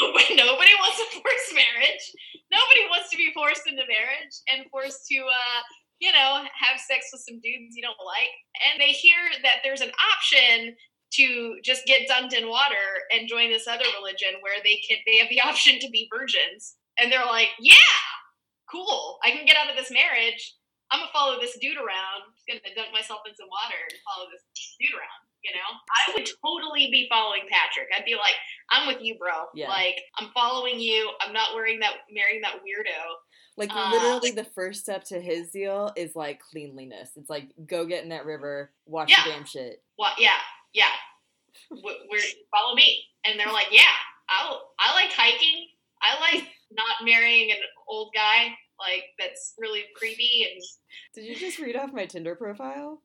nobody, 0.00 0.34
nobody 0.36 0.72
wants 0.80 1.00
a 1.00 1.20
forced 1.20 1.54
marriage. 1.54 2.04
Nobody 2.50 2.84
wants 2.88 3.10
to 3.10 3.16
be 3.16 3.32
forced 3.32 3.66
into 3.66 3.82
marriage 3.88 4.34
and 4.48 4.68
forced 4.70 5.06
to, 5.08 5.18
uh, 5.20 5.60
you 6.00 6.12
know, 6.12 6.44
have 6.52 6.80
sex 6.80 7.08
with 7.12 7.22
some 7.22 7.40
dudes 7.40 7.76
you 7.76 7.82
don't 7.82 8.00
like. 8.04 8.32
And 8.60 8.80
they 8.80 8.92
hear 8.92 9.16
that 9.42 9.60
there's 9.62 9.80
an 9.80 9.92
option 10.12 10.76
to 11.16 11.56
just 11.62 11.84
get 11.86 12.08
dunked 12.08 12.32
in 12.32 12.48
water 12.48 13.06
and 13.12 13.28
join 13.28 13.50
this 13.50 13.66
other 13.68 13.84
religion 13.98 14.40
where 14.40 14.56
they 14.64 14.80
can 14.88 14.98
they 15.06 15.18
have 15.18 15.28
the 15.28 15.40
option 15.48 15.78
to 15.80 15.88
be 15.90 16.08
virgins. 16.12 16.76
And 17.00 17.10
they're 17.10 17.24
like, 17.26 17.48
yeah, 17.60 17.74
cool. 18.70 19.18
I 19.24 19.30
can 19.30 19.46
get 19.46 19.56
out 19.56 19.70
of 19.70 19.76
this 19.76 19.90
marriage. 19.90 20.54
I'm 20.90 21.00
gonna 21.00 21.10
follow 21.12 21.40
this 21.40 21.56
dude 21.58 21.76
around. 21.78 22.28
I'm 22.28 22.32
just 22.36 22.46
gonna 22.46 22.74
dunk 22.76 22.92
myself 22.92 23.20
in 23.26 23.34
some 23.34 23.48
water 23.48 23.80
and 23.90 23.98
follow 24.04 24.28
this 24.30 24.44
dude 24.78 24.92
around. 24.92 25.22
You 25.42 25.50
know, 25.56 25.70
I 25.90 26.12
would 26.14 26.28
totally 26.44 26.88
be 26.92 27.08
following 27.10 27.42
Patrick. 27.50 27.88
I'd 27.96 28.04
be 28.04 28.14
like, 28.14 28.36
I'm 28.70 28.86
with 28.86 29.02
you, 29.02 29.18
bro. 29.18 29.32
Yeah. 29.54 29.68
Like, 29.70 29.96
I'm 30.20 30.28
following 30.32 30.78
you. 30.78 31.10
I'm 31.20 31.32
not 31.32 31.56
wearing 31.56 31.80
that, 31.80 31.94
marrying 32.12 32.42
that 32.42 32.56
weirdo. 32.62 33.16
Like 33.56 33.70
Uh, 33.74 33.90
literally, 33.90 34.30
the 34.30 34.44
first 34.44 34.82
step 34.82 35.02
to 35.06 35.20
his 35.20 35.50
deal 35.50 35.92
is 35.96 36.14
like 36.14 36.40
cleanliness. 36.40 37.10
It's 37.16 37.28
like 37.28 37.48
go 37.66 37.86
get 37.86 38.04
in 38.04 38.10
that 38.10 38.24
river, 38.24 38.70
wash 38.86 39.10
Yeah. 39.10 39.24
the 39.24 39.30
damn 39.32 39.44
shit. 39.44 39.82
What? 39.96 40.12
Yeah, 40.20 40.38
yeah. 40.74 40.92
W- 41.70 41.98
We're 42.10 42.20
follow 42.50 42.74
me, 42.74 43.04
and 43.26 43.38
they're 43.38 43.52
like, 43.52 43.68
yeah, 43.70 43.82
I 44.28 44.58
I 44.80 44.94
like 44.94 45.12
hiking. 45.12 45.68
I 46.02 46.18
like 46.20 46.48
not 46.72 47.04
marrying 47.04 47.50
an 47.50 47.58
old 47.88 48.12
guy 48.14 48.54
like 48.78 49.04
that's 49.18 49.54
really 49.58 49.84
creepy 49.96 50.48
and. 50.52 50.62
Did 51.14 51.24
you 51.26 51.36
just 51.36 51.58
read 51.58 51.76
off 51.76 51.92
my 51.92 52.06
Tinder 52.06 52.34
profile? 52.34 53.02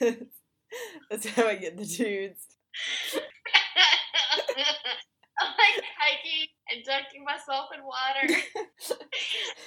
That's 1.10 1.26
how 1.30 1.46
I 1.46 1.56
get 1.56 1.76
the 1.76 1.84
dudes. 1.84 2.46
I 5.40 5.44
like 5.44 5.84
hiking 5.98 6.48
and 6.68 6.84
dunking 6.84 7.24
myself 7.24 7.72
in 7.72 7.80
water. 7.80 8.24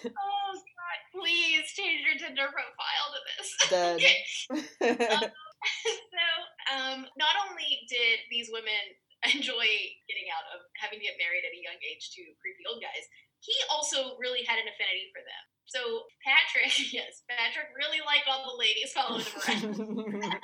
oh 0.06 0.52
God! 0.54 0.98
Please 1.14 1.66
change 1.74 2.06
your 2.06 2.18
Tinder 2.18 2.50
profile 2.54 3.08
to 3.14 3.20
this. 3.26 3.48
Done. 3.74 3.98
Okay. 3.98 4.22
so, 6.14 6.26
um, 6.74 7.06
not 7.18 7.36
only 7.50 7.86
did 7.90 8.22
these 8.30 8.50
women 8.54 8.98
enjoy 9.26 9.70
getting 10.10 10.30
out 10.34 10.46
of 10.58 10.66
having 10.82 10.98
to 10.98 11.06
get 11.06 11.18
married 11.22 11.46
at 11.46 11.54
a 11.54 11.62
young 11.62 11.78
age 11.86 12.10
to 12.18 12.22
creepy 12.42 12.66
old 12.70 12.82
guys, 12.82 13.06
he 13.42 13.54
also 13.70 14.18
really 14.18 14.46
had 14.46 14.62
an 14.62 14.70
affinity 14.70 15.10
for 15.14 15.22
them. 15.22 15.44
So 15.70 15.82
Patrick, 16.22 16.74
yes, 16.94 17.26
Patrick 17.30 17.74
really 17.78 18.02
liked 18.06 18.30
all 18.30 18.46
the 18.46 18.58
ladies 18.58 18.94
following 18.94 19.26
him 19.26 19.98
around. 19.98 20.42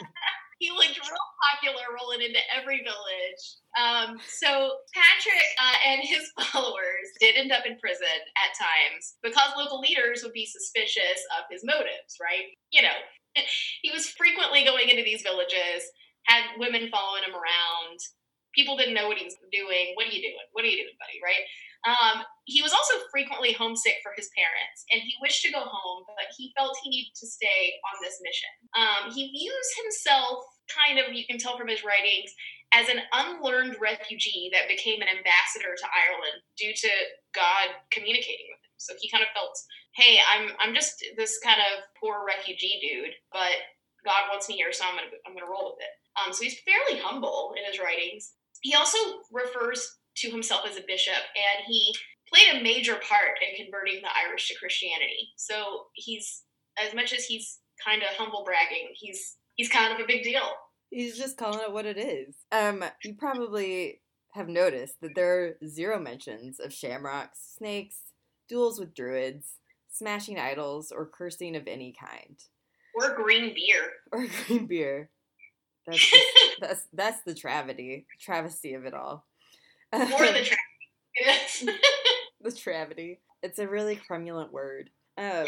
He 0.59 0.71
looked 0.71 0.97
real 0.97 1.29
popular 1.53 1.85
rolling 1.93 2.25
into 2.25 2.41
every 2.49 2.81
village. 2.81 3.43
Um, 3.77 4.17
so 4.25 4.81
Patrick 4.93 5.47
uh, 5.61 5.77
and 5.85 6.01
his 6.01 6.31
followers 6.51 7.07
did 7.19 7.37
end 7.37 7.51
up 7.51 7.65
in 7.65 7.77
prison 7.77 8.17
at 8.41 8.57
times 8.57 9.15
because 9.21 9.53
local 9.57 9.79
leaders 9.79 10.21
would 10.23 10.33
be 10.33 10.45
suspicious 10.49 11.21
of 11.37 11.45
his 11.51 11.61
motives, 11.63 12.17
right? 12.17 12.49
You 12.71 12.81
know, 12.81 12.97
he 13.81 13.91
was 13.91 14.09
frequently 14.17 14.65
going 14.65 14.89
into 14.89 15.03
these 15.05 15.21
villages, 15.21 15.85
had 16.25 16.57
women 16.57 16.89
following 16.89 17.23
him 17.23 17.37
around. 17.37 17.99
People 18.55 18.77
didn't 18.77 18.97
know 18.97 19.07
what 19.07 19.21
he 19.21 19.25
was 19.29 19.37
doing. 19.53 19.93
What 19.93 20.09
are 20.09 20.13
you 20.13 20.25
doing? 20.25 20.47
What 20.57 20.65
are 20.65 20.71
you 20.71 20.81
doing, 20.81 20.97
buddy? 20.97 21.21
Right? 21.21 21.45
Um, 21.85 22.23
he 22.45 22.61
was 22.61 22.73
also 22.73 23.03
frequently 23.11 23.53
homesick 23.53 23.99
for 24.01 24.13
his 24.15 24.29
parents, 24.33 24.87
and 24.91 25.01
he 25.01 25.13
wished 25.21 25.43
to 25.43 25.51
go 25.51 25.61
home, 25.61 26.03
but 26.07 26.31
he 26.37 26.53
felt 26.57 26.79
he 26.81 26.89
needed 26.89 27.13
to 27.19 27.27
stay 27.27 27.75
on 27.93 28.01
this 28.01 28.17
mission. 28.23 28.53
Um, 28.73 29.11
he 29.11 29.29
views 29.29 29.69
himself 29.83 30.43
kind 30.67 30.99
of, 30.99 31.13
you 31.13 31.25
can 31.27 31.37
tell 31.37 31.57
from 31.57 31.67
his 31.67 31.83
writings, 31.83 32.33
as 32.73 32.89
an 32.89 32.99
unlearned 33.13 33.77
refugee 33.79 34.49
that 34.51 34.67
became 34.67 35.01
an 35.01 35.07
ambassador 35.07 35.71
to 35.71 35.87
Ireland 35.87 36.43
due 36.57 36.73
to 36.75 36.91
God 37.33 37.79
communicating 37.91 38.47
with 38.51 38.59
him. 38.59 38.75
So 38.75 38.93
he 38.99 39.09
kind 39.09 39.23
of 39.23 39.31
felt, 39.33 39.55
hey, 39.95 40.19
I'm 40.19 40.51
I'm 40.59 40.75
just 40.75 41.03
this 41.15 41.39
kind 41.39 41.59
of 41.59 41.83
poor 41.99 42.25
refugee 42.27 42.79
dude, 42.83 43.15
but 43.31 43.55
God 44.05 44.27
wants 44.29 44.49
me 44.49 44.55
here, 44.55 44.71
so 44.71 44.85
I'm 44.85 44.95
gonna 44.95 45.15
I'm 45.25 45.33
gonna 45.33 45.49
roll 45.49 45.75
with 45.75 45.83
it. 45.83 45.93
Um, 46.19 46.33
so 46.33 46.43
he's 46.43 46.59
fairly 46.61 47.01
humble 47.01 47.53
in 47.57 47.63
his 47.63 47.79
writings. 47.79 48.33
He 48.61 48.75
also 48.75 48.97
refers 49.31 49.87
to 50.17 50.31
himself 50.31 50.61
as 50.69 50.77
a 50.77 50.83
bishop, 50.87 51.13
and 51.13 51.65
he 51.67 51.93
played 52.31 52.59
a 52.59 52.63
major 52.63 52.95
part 52.95 53.39
in 53.41 53.63
converting 53.63 54.01
the 54.01 54.09
Irish 54.27 54.47
to 54.49 54.57
Christianity. 54.57 55.29
So 55.37 55.85
he's 55.93 56.43
as 56.77 56.93
much 56.93 57.13
as 57.13 57.25
he's 57.25 57.59
kind 57.83 58.01
of 58.01 58.09
humble 58.09 58.43
bragging, 58.43 58.89
he's 58.93 59.37
he's 59.55 59.69
kind 59.69 59.93
of 59.93 59.99
a 59.99 60.07
big 60.07 60.23
deal. 60.23 60.49
He's 60.89 61.17
just 61.17 61.37
calling 61.37 61.59
it 61.61 61.71
what 61.71 61.85
it 61.85 61.97
is. 61.97 62.35
Um, 62.51 62.83
you 63.03 63.15
probably 63.15 64.01
have 64.33 64.47
noticed 64.47 65.01
that 65.01 65.15
there 65.15 65.43
are 65.43 65.67
zero 65.67 65.99
mentions 65.99 66.59
of 66.59 66.73
shamrocks, 66.73 67.55
snakes, 67.57 67.97
duels 68.47 68.79
with 68.79 68.93
druids, 68.93 69.55
smashing 69.91 70.39
idols, 70.39 70.91
or 70.95 71.05
cursing 71.05 71.55
of 71.55 71.67
any 71.67 71.93
kind. 71.99 72.37
Or 72.95 73.15
green 73.15 73.53
beer. 73.53 73.91
Or 74.11 74.27
green 74.47 74.65
beer. 74.67 75.09
That's 75.85 76.09
just, 76.09 76.27
that's 76.61 76.87
that's 76.93 77.21
the 77.23 77.35
travesty 77.35 78.05
travesty 78.19 78.73
of 78.73 78.85
it 78.85 78.93
all. 78.93 79.25
More 79.97 80.07
the 80.07 80.47
travesty. 81.23 81.71
the 82.41 82.51
travesty. 82.51 83.19
It's 83.43 83.59
a 83.59 83.67
really 83.67 83.99
cromulent 84.09 84.51
word. 84.51 84.89
Um, 85.17 85.45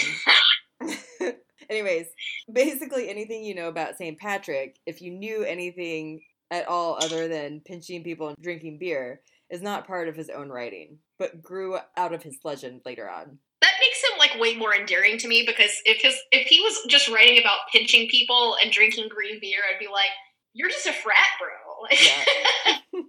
anyways, 1.70 2.08
basically 2.52 3.10
anything 3.10 3.44
you 3.44 3.56
know 3.56 3.68
about 3.68 3.98
St. 3.98 4.18
Patrick, 4.18 4.78
if 4.86 5.02
you 5.02 5.12
knew 5.12 5.44
anything 5.44 6.22
at 6.52 6.68
all 6.68 6.98
other 7.02 7.28
than 7.28 7.62
pinching 7.66 8.04
people 8.04 8.30
and 8.30 8.38
drinking 8.42 8.80
beer, 8.80 9.22
is 9.50 9.62
not 9.62 9.88
part 9.88 10.08
of 10.08 10.16
his 10.16 10.30
own 10.30 10.50
writing, 10.50 10.98
but 11.18 11.42
grew 11.42 11.78
out 11.98 12.14
of 12.14 12.24
his 12.24 12.38
legend 12.44 12.82
later 12.86 13.10
on. 13.10 13.38
That 13.62 13.74
makes 13.80 14.02
him 14.04 14.18
like 14.20 14.40
way 14.40 14.56
more 14.56 14.76
endearing 14.76 15.18
to 15.20 15.28
me 15.28 15.44
because 15.46 15.72
if 15.86 16.02
his 16.02 16.16
if 16.32 16.48
he 16.48 16.62
was 16.62 16.80
just 16.88 17.10
writing 17.10 17.40
about 17.40 17.60
pinching 17.72 18.08
people 18.10 18.56
and 18.62 18.72
drinking 18.72 19.10
green 19.10 19.40
beer, 19.42 19.60
I'd 19.70 19.80
be 19.80 19.88
like, 19.92 20.12
"You're 20.54 20.70
just 20.70 20.86
a 20.88 20.94
frat, 20.94 21.18
bro." 21.40 21.50
Yeah. 21.92 23.02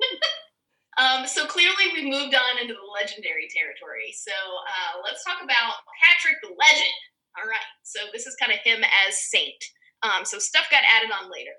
um, 0.98 1.26
so 1.26 1.46
clearly, 1.46 1.94
we've 1.94 2.10
moved 2.10 2.34
on 2.34 2.58
into 2.58 2.74
the 2.74 2.88
legendary 2.90 3.46
territory. 3.46 4.10
So 4.10 4.34
uh, 4.34 5.04
let's 5.06 5.22
talk 5.22 5.38
about 5.38 5.86
Patrick 6.02 6.42
the 6.42 6.50
Legend. 6.50 6.96
All 7.38 7.46
right. 7.46 7.70
So 7.86 8.10
this 8.12 8.26
is 8.26 8.34
kind 8.42 8.50
of 8.50 8.58
him 8.66 8.82
as 8.82 9.30
saint. 9.30 9.60
Um, 10.02 10.24
so 10.24 10.38
stuff 10.38 10.66
got 10.70 10.82
added 10.82 11.14
on 11.14 11.30
later. 11.30 11.54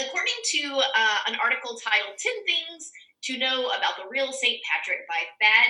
According 0.00 0.40
to 0.56 0.62
uh, 0.82 1.20
an 1.28 1.36
article 1.38 1.78
titled 1.78 2.16
10 2.16 2.32
Things 2.48 2.90
to 3.28 3.38
Know 3.38 3.70
About 3.70 4.00
the 4.00 4.08
Real 4.10 4.32
St. 4.32 4.58
Patrick 4.66 5.06
by 5.06 5.20
Thad 5.38 5.68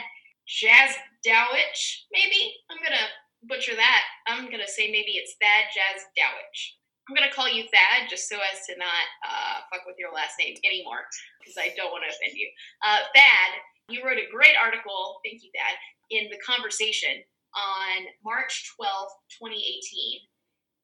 Jazdowich, 0.48 2.06
maybe? 2.12 2.54
I'm 2.70 2.78
going 2.78 2.96
to 2.96 3.08
butcher 3.44 3.74
that. 3.74 4.02
I'm 4.26 4.46
going 4.46 4.62
to 4.62 4.70
say 4.70 4.88
maybe 4.90 5.18
it's 5.18 5.34
Thad 5.42 5.68
Jazdowich. 5.74 6.60
I'm 7.08 7.16
going 7.16 7.28
to 7.28 7.34
call 7.34 7.50
you 7.50 7.64
Thad 7.64 8.08
just 8.08 8.28
so 8.28 8.38
as 8.38 8.64
to 8.70 8.78
not 8.78 9.06
uh, 9.26 9.51
fuck 9.72 9.88
with 9.88 9.96
your 9.96 10.12
last 10.12 10.36
name 10.36 10.52
anymore 10.68 11.08
because 11.40 11.56
I 11.56 11.72
don't 11.72 11.88
want 11.88 12.04
to 12.04 12.12
offend 12.12 12.36
you. 12.36 12.52
Uh, 12.84 13.08
Thad, 13.16 13.50
you 13.88 14.04
wrote 14.04 14.20
a 14.20 14.28
great 14.28 14.54
article, 14.60 15.24
thank 15.24 15.40
you, 15.40 15.48
Thad, 15.56 15.74
in 16.12 16.28
The 16.28 16.38
Conversation 16.44 17.24
on 17.56 18.04
March 18.20 18.76
12th, 18.76 19.16
2018. 19.40 20.28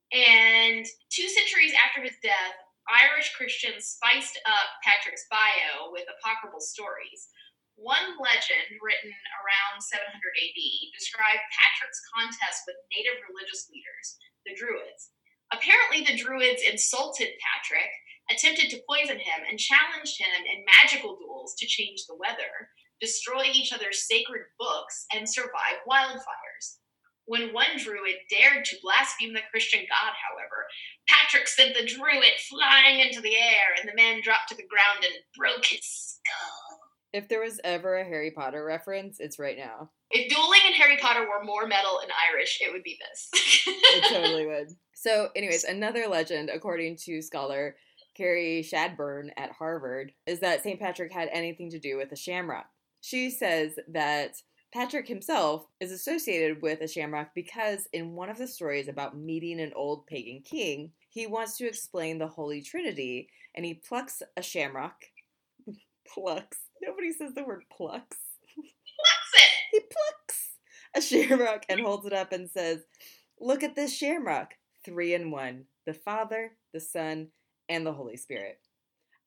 And 0.09 0.85
two 1.13 1.29
centuries 1.29 1.77
after 1.77 2.01
his 2.01 2.17
death, 2.25 2.57
Irish 2.89 3.37
Christians 3.37 4.01
spiced 4.01 4.41
up 4.49 4.69
Patrick's 4.81 5.29
bio 5.29 5.93
with 5.93 6.09
apocryphal 6.09 6.65
stories. 6.65 7.29
One 7.77 8.17
legend, 8.17 8.81
written 8.81 9.13
around 9.13 9.85
700 9.85 10.09
AD, 10.09 10.61
described 10.97 11.45
Patrick's 11.53 12.01
contest 12.11 12.65
with 12.65 12.81
native 12.91 13.21
religious 13.29 13.69
leaders, 13.69 14.17
the 14.49 14.57
Druids. 14.57 15.13
Apparently, 15.53 16.03
the 16.03 16.19
Druids 16.19 16.65
insulted 16.65 17.31
Patrick, 17.39 17.93
attempted 18.31 18.71
to 18.71 18.83
poison 18.89 19.19
him, 19.19 19.41
and 19.49 19.59
challenged 19.59 20.21
him 20.21 20.45
in 20.45 20.65
magical 20.65 21.17
duels 21.17 21.55
to 21.59 21.67
change 21.67 22.07
the 22.07 22.17
weather 22.17 22.71
destroy 23.01 23.45
each 23.53 23.73
other's 23.73 24.07
sacred 24.07 24.43
books, 24.59 25.07
and 25.15 25.29
survive 25.29 25.79
wildfires. 25.89 26.79
When 27.27 27.53
one 27.53 27.77
druid 27.77 28.17
dared 28.31 28.65
to 28.65 28.77
blaspheme 28.83 29.35
the 29.35 29.41
Christian 29.51 29.81
God, 29.81 30.13
however, 30.31 30.67
Patrick 31.09 31.47
sent 31.47 31.75
the 31.75 31.87
druid 31.87 32.33
flying 32.49 33.01
into 33.01 33.21
the 33.21 33.37
air, 33.37 33.77
and 33.79 33.89
the 33.89 33.95
man 33.95 34.21
dropped 34.23 34.49
to 34.49 34.57
the 34.57 34.67
ground 34.67 35.05
and 35.05 35.15
broke 35.37 35.65
his 35.67 35.85
skull. 35.85 36.79
If 37.13 37.29
there 37.29 37.41
was 37.41 37.61
ever 37.65 37.97
a 37.97 38.05
Harry 38.05 38.31
Potter 38.31 38.65
reference, 38.65 39.19
it's 39.21 39.39
right 39.39 39.57
now. 39.57 39.91
If 40.11 40.35
dueling 40.35 40.61
and 40.67 40.75
Harry 40.75 40.97
Potter 40.99 41.23
were 41.23 41.45
more 41.45 41.67
metal 41.67 42.01
and 42.03 42.11
Irish, 42.33 42.59
it 42.61 42.73
would 42.73 42.83
be 42.83 42.99
this. 42.99 43.67
it 43.67 44.05
totally 44.13 44.47
would. 44.47 44.69
So, 44.95 45.29
anyways, 45.37 45.65
another 45.65 46.07
legend, 46.07 46.51
according 46.51 46.97
to 47.05 47.23
scholar 47.23 47.77
Carrie 48.19 48.67
Chadbourne 48.69 49.31
at 49.37 49.53
Harvard, 49.53 50.13
is 50.27 50.41
that 50.41 50.65
St. 50.65 50.81
Patrick 50.81 51.13
had 51.13 51.29
anything 51.33 51.71
to 51.71 51.79
do 51.79 51.97
with 51.97 52.11
the 52.11 52.17
shamrock. 52.17 52.67
She 53.01 53.31
says 53.31 53.79
that 53.87 54.43
Patrick 54.75 55.07
himself 55.07 55.67
is 55.79 55.93
associated 55.93 56.61
with 56.61 56.81
a 56.81 56.89
shamrock 56.89 57.29
because 57.35 57.89
in 57.93 58.17
one 58.17 58.29
of 58.29 58.37
the 58.37 58.49
stories 58.49 58.89
about 58.89 59.17
meeting 59.17 59.61
an 59.61 59.73
old 59.77 60.07
pagan 60.07 60.43
king, 60.45 60.91
he 61.09 61.29
wants 61.29 61.57
to 61.59 61.67
explain 61.67 62.19
the 62.19 62.27
Holy 62.27 62.61
Trinity 62.61 63.29
and 63.55 63.65
he 63.65 63.75
plucks 63.75 64.21
a 64.37 64.43
shamrock. 64.43 64.97
plucks. 66.13 66.59
Nobody 66.83 67.13
says 67.13 67.35
the 67.35 67.45
word 67.45 67.63
plucks. 67.71 68.19
Plucks 68.55 69.33
it. 69.35 69.51
he 69.73 69.81
plucks 69.81 70.49
a 70.97 71.01
shamrock 71.01 71.65
and 71.69 71.81
holds 71.81 72.05
it 72.05 72.13
up 72.13 72.33
and 72.33 72.51
says, 72.51 72.81
Look 73.41 73.63
at 73.63 73.77
this 73.77 73.97
shamrock. 73.97 74.55
Three 74.85 75.15
in 75.15 75.31
one 75.31 75.67
the 75.87 75.95
Father, 75.95 76.53
the 76.75 76.81
Son, 76.81 77.29
and 77.69 77.87
the 77.87 77.93
Holy 77.93 78.17
Spirit. 78.17 78.59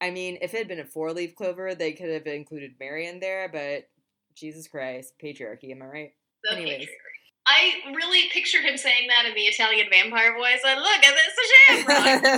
I 0.02 0.10
mean, 0.10 0.40
if 0.42 0.54
it 0.54 0.58
had 0.58 0.68
been 0.68 0.80
a 0.80 0.86
four 0.86 1.14
leaf 1.14 1.36
clover, 1.36 1.76
they 1.76 1.94
could 1.94 2.10
have 2.10 2.26
included 2.26 2.74
Mary 2.80 3.08
in 3.08 3.20
there, 3.20 3.48
but 3.52 3.88
Jesus 4.36 4.68
Christ, 4.68 5.14
patriarchy, 5.24 5.72
am 5.72 5.84
I 5.84 5.86
right? 5.86 6.12
The 6.44 6.54
Anyways. 6.54 6.88
Patriarchy. 6.88 7.12
I 7.48 7.74
really 7.96 8.30
pictured 8.32 8.64
him 8.64 8.78
saying 8.78 9.08
that 9.10 9.26
in 9.26 9.34
the 9.34 9.42
Italian 9.42 9.88
vampire 9.92 10.32
voice. 10.34 10.62
And 10.66 10.80
look 10.80 11.04
at 11.04 11.16
this 11.16 11.34
shamrock. 11.68 12.22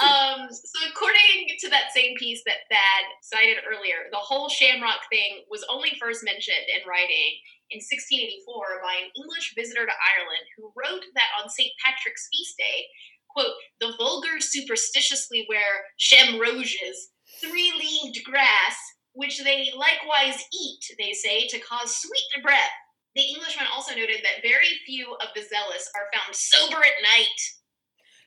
um, 0.00 0.48
so 0.50 0.78
according 0.90 1.58
to 1.60 1.68
that 1.70 1.92
same 1.94 2.16
piece 2.16 2.42
that 2.46 2.64
Thad 2.70 3.04
cited 3.22 3.58
earlier, 3.68 4.08
the 4.10 4.16
whole 4.16 4.48
shamrock 4.48 5.00
thing 5.10 5.44
was 5.50 5.62
only 5.70 5.92
first 6.00 6.24
mentioned 6.24 6.66
in 6.74 6.88
writing 6.88 7.36
in 7.72 7.80
1684 7.80 8.84
by 8.84 8.94
an 9.00 9.10
English 9.16 9.56
visitor 9.56 9.88
to 9.88 9.96
Ireland 9.96 10.46
who 10.56 10.72
wrote 10.76 11.04
that 11.16 11.32
on 11.40 11.48
St. 11.48 11.72
Patrick's 11.80 12.28
feast 12.30 12.56
day, 12.56 12.86
quote, 13.32 13.56
the 13.80 13.96
vulgar 13.98 14.38
superstitiously 14.38 15.48
wear 15.48 15.88
shamroges, 15.96 17.10
three-leaved 17.40 18.22
grass, 18.24 18.76
which 19.12 19.42
they 19.42 19.72
likewise 19.76 20.44
eat, 20.52 20.84
they 20.98 21.12
say, 21.12 21.48
to 21.48 21.58
cause 21.60 21.96
sweet 21.96 22.42
breath. 22.42 22.76
The 23.14 23.24
Englishman 23.24 23.68
also 23.72 23.96
noted 23.96 24.20
that 24.24 24.44
very 24.44 24.80
few 24.86 25.12
of 25.20 25.28
the 25.34 25.44
zealous 25.44 25.88
are 25.96 26.08
found 26.12 26.32
sober 26.34 26.80
at 26.80 27.00
night 27.04 27.40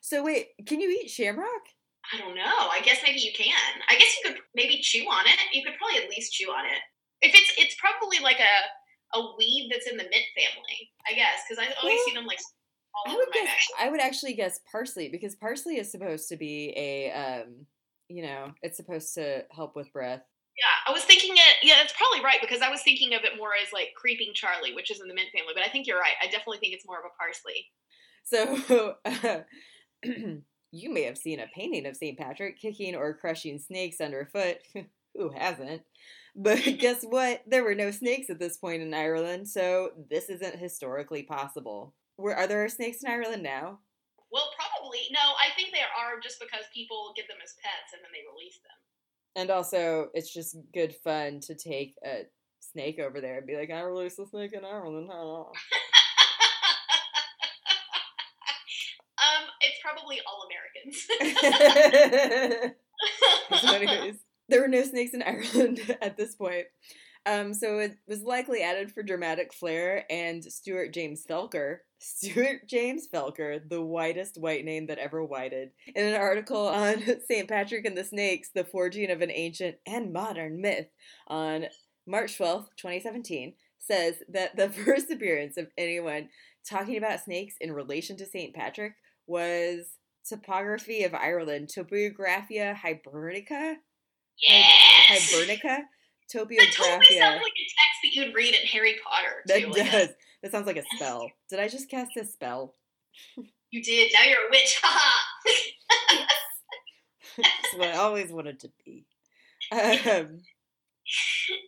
so 0.05 0.21
wait, 0.21 0.53
can 0.69 0.79
you 0.79 0.93
eat 1.01 1.09
shamrock? 1.09 1.65
I 2.13 2.21
don't 2.21 2.37
know. 2.37 2.69
I 2.69 2.79
guess 2.85 3.01
maybe 3.01 3.17
you 3.25 3.33
can. 3.33 3.81
I 3.89 3.97
guess 3.97 4.13
you 4.13 4.29
could 4.29 4.37
maybe 4.53 4.77
chew 4.77 5.01
on 5.09 5.25
it. 5.25 5.41
You 5.51 5.65
could 5.65 5.73
probably 5.81 5.97
at 5.97 6.11
least 6.13 6.31
chew 6.31 6.53
on 6.53 6.63
it. 6.63 6.77
If 7.25 7.33
it's 7.33 7.51
it's 7.57 7.75
probably 7.81 8.19
like 8.21 8.37
a 8.37 8.55
a 9.15 9.35
weed 9.37 9.69
that's 9.71 9.87
in 9.87 9.97
the 9.97 10.03
mint 10.03 10.25
family, 10.35 10.91
I 11.09 11.13
guess, 11.13 11.43
because 11.47 11.63
I 11.63 11.73
always 11.81 11.99
see 12.05 12.13
them 12.13 12.25
like. 12.25 12.39
I 13.07 13.15
would 13.15 13.27
guess. 13.33 13.49
I 13.79 13.89
would 13.89 13.99
actually 13.99 14.33
guess 14.33 14.61
parsley 14.71 15.09
because 15.09 15.35
parsley 15.35 15.77
is 15.77 15.91
supposed 15.91 16.29
to 16.29 16.37
be 16.37 16.73
a, 16.77 17.11
um, 17.11 17.65
you 18.07 18.23
know, 18.23 18.51
it's 18.61 18.77
supposed 18.77 19.13
to 19.15 19.43
help 19.51 19.75
with 19.75 19.91
breath. 19.91 20.21
Yeah, 20.57 20.91
I 20.91 20.93
was 20.93 21.03
thinking 21.03 21.33
it. 21.33 21.57
Yeah, 21.61 21.75
that's 21.77 21.93
probably 21.97 22.23
right 22.23 22.39
because 22.39 22.61
I 22.61 22.69
was 22.69 22.81
thinking 22.83 23.13
of 23.13 23.23
it 23.25 23.37
more 23.37 23.49
as 23.61 23.73
like 23.73 23.89
creeping 23.97 24.31
Charlie, 24.33 24.73
which 24.73 24.89
is 24.89 25.01
in 25.01 25.09
the 25.09 25.13
mint 25.13 25.27
family. 25.33 25.51
But 25.53 25.65
I 25.65 25.69
think 25.69 25.87
you're 25.87 25.99
right. 25.99 26.13
I 26.21 26.27
definitely 26.27 26.59
think 26.59 26.73
it's 26.73 26.87
more 26.87 26.99
of 26.99 27.03
a 27.05 27.15
parsley. 27.19 27.67
So, 28.23 28.95
uh, 29.05 29.41
you 30.71 30.93
may 30.93 31.03
have 31.03 31.17
seen 31.17 31.39
a 31.41 31.47
painting 31.53 31.85
of 31.85 31.97
St. 31.97 32.17
Patrick 32.17 32.59
kicking 32.59 32.95
or 32.95 33.13
crushing 33.13 33.59
snakes 33.59 33.99
underfoot. 33.99 34.57
Who 35.15 35.29
hasn't? 35.29 35.81
But 36.35 36.61
guess 36.79 37.03
what? 37.03 37.43
There 37.47 37.63
were 37.63 37.75
no 37.75 37.91
snakes 37.91 38.29
at 38.29 38.39
this 38.39 38.57
point 38.57 38.81
in 38.81 38.93
Ireland, 38.93 39.47
so 39.47 39.91
this 40.09 40.29
isn't 40.29 40.59
historically 40.59 41.23
possible. 41.23 41.93
Were, 42.17 42.35
are 42.35 42.47
there 42.47 42.67
snakes 42.69 43.03
in 43.03 43.09
Ireland 43.09 43.43
now? 43.43 43.79
Well, 44.31 44.49
probably. 44.57 44.99
No, 45.11 45.19
I 45.19 45.53
think 45.55 45.71
there 45.71 45.87
are 45.97 46.19
just 46.19 46.39
because 46.39 46.65
people 46.73 47.13
get 47.15 47.27
them 47.27 47.37
as 47.43 47.55
pets 47.63 47.93
and 47.93 48.01
then 48.03 48.11
they 48.11 48.23
release 48.33 48.59
them. 48.59 48.71
And 49.37 49.49
also, 49.49 50.09
it's 50.13 50.33
just 50.33 50.57
good 50.73 50.95
fun 51.03 51.39
to 51.41 51.55
take 51.55 51.95
a 52.05 52.23
snake 52.59 52.99
over 52.99 53.21
there 53.21 53.37
and 53.37 53.47
be 53.47 53.55
like, 53.55 53.71
I 53.71 53.81
released 53.81 54.17
the 54.17 54.25
snake 54.25 54.53
in 54.53 54.65
Ireland. 54.65 55.09
um, 55.11 55.23
it's 59.61 59.79
probably 59.81 60.19
all 60.25 60.47
Americans. 60.47 61.07
anyways, 63.73 64.15
there 64.49 64.61
were 64.61 64.67
no 64.67 64.83
snakes 64.83 65.13
in 65.13 65.21
Ireland 65.23 65.97
at 66.01 66.17
this 66.17 66.35
point. 66.35 66.65
Um, 67.27 67.55
so 67.55 67.79
it 67.79 67.97
was 68.07 68.21
likely 68.21 68.61
added 68.61 68.91
for 68.91 69.01
dramatic 69.01 69.51
flair, 69.51 70.05
and 70.11 70.43
Stuart 70.43 70.93
James 70.93 71.25
Felker, 71.27 71.77
Stuart 71.99 72.67
James 72.67 73.07
Felker, 73.11 73.67
the 73.67 73.81
whitest 73.81 74.39
white 74.39 74.63
name 74.63 74.85
that 74.87 74.99
ever 74.99 75.23
whited, 75.25 75.71
in 75.95 76.05
an 76.05 76.21
article 76.21 76.67
on 76.67 77.01
St. 77.27 77.47
Patrick 77.47 77.85
and 77.85 77.97
the 77.97 78.03
Snakes, 78.03 78.51
the 78.53 78.63
forging 78.63 79.09
of 79.09 79.21
an 79.21 79.31
ancient 79.31 79.77
and 79.87 80.13
modern 80.13 80.61
myth, 80.61 80.87
on 81.27 81.65
March 82.05 82.37
12th, 82.37 82.67
2017, 82.77 83.55
says 83.79 84.15
that 84.29 84.55
the 84.55 84.69
first 84.69 85.09
appearance 85.09 85.57
of 85.57 85.67
anyone 85.79 86.29
talking 86.67 86.97
about 86.97 87.23
snakes 87.23 87.55
in 87.59 87.71
relation 87.71 88.17
to 88.17 88.25
St. 88.25 88.53
Patrick 88.53 88.93
was 89.25 89.97
Topography 90.27 91.03
of 91.03 91.13
Ireland, 91.13 91.69
Topographia 91.69 92.75
Hibernica. 92.75 93.75
Yes! 94.41 95.31
Hibernica? 95.31 95.83
Topographia. 96.31 96.57
That 96.57 96.73
totally 96.75 97.19
sounds 97.19 97.41
like 97.41 97.53
a 97.53 97.67
text 97.69 97.99
that 98.03 98.13
you'd 98.13 98.35
read 98.35 98.55
in 98.55 98.67
Harry 98.67 98.95
Potter. 99.03 99.43
That 99.45 99.61
too, 99.61 99.71
does. 99.71 100.09
That 100.41 100.51
sounds 100.51 100.67
like 100.67 100.77
a 100.77 100.83
spell. 100.95 101.29
Did 101.49 101.59
I 101.59 101.67
just 101.67 101.89
cast 101.89 102.17
a 102.17 102.25
spell? 102.25 102.73
You 103.71 103.83
did. 103.83 104.11
Now 104.13 104.23
you're 104.23 104.47
a 104.47 104.49
witch. 104.51 104.81
That's 107.37 107.75
what 107.75 107.89
I 107.89 107.97
always 107.97 108.31
wanted 108.31 108.59
to 108.61 108.71
be. 108.85 109.05
Um, 109.71 110.41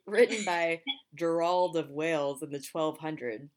written 0.05 0.45
by 0.45 0.81
Gerald 1.15 1.75
of 1.75 1.89
Wales 1.89 2.41
in 2.43 2.51
the 2.51 2.59
1200s. 2.59 3.49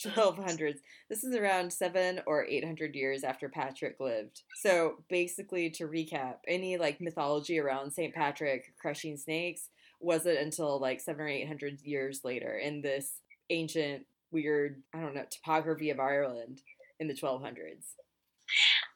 1200s. 0.00 0.78
This 1.08 1.24
is 1.24 1.34
around 1.34 1.72
seven 1.72 2.20
or 2.26 2.44
eight 2.46 2.64
hundred 2.64 2.94
years 2.94 3.24
after 3.24 3.48
Patrick 3.48 4.00
lived. 4.00 4.42
So 4.56 4.96
basically, 5.08 5.70
to 5.70 5.88
recap, 5.88 6.36
any 6.46 6.76
like 6.76 7.00
mythology 7.00 7.58
around 7.58 7.92
St. 7.92 8.14
Patrick 8.14 8.74
crushing 8.80 9.16
snakes 9.16 9.70
wasn't 10.00 10.38
until 10.38 10.80
like 10.80 11.00
seven 11.00 11.22
or 11.22 11.28
eight 11.28 11.46
hundred 11.46 11.80
years 11.82 12.20
later 12.24 12.56
in 12.56 12.82
this 12.82 13.20
ancient, 13.50 14.06
weird, 14.30 14.82
I 14.94 15.00
don't 15.00 15.14
know, 15.14 15.24
topography 15.30 15.90
of 15.90 16.00
Ireland 16.00 16.62
in 16.98 17.08
the 17.08 17.14
1200s. 17.14 17.94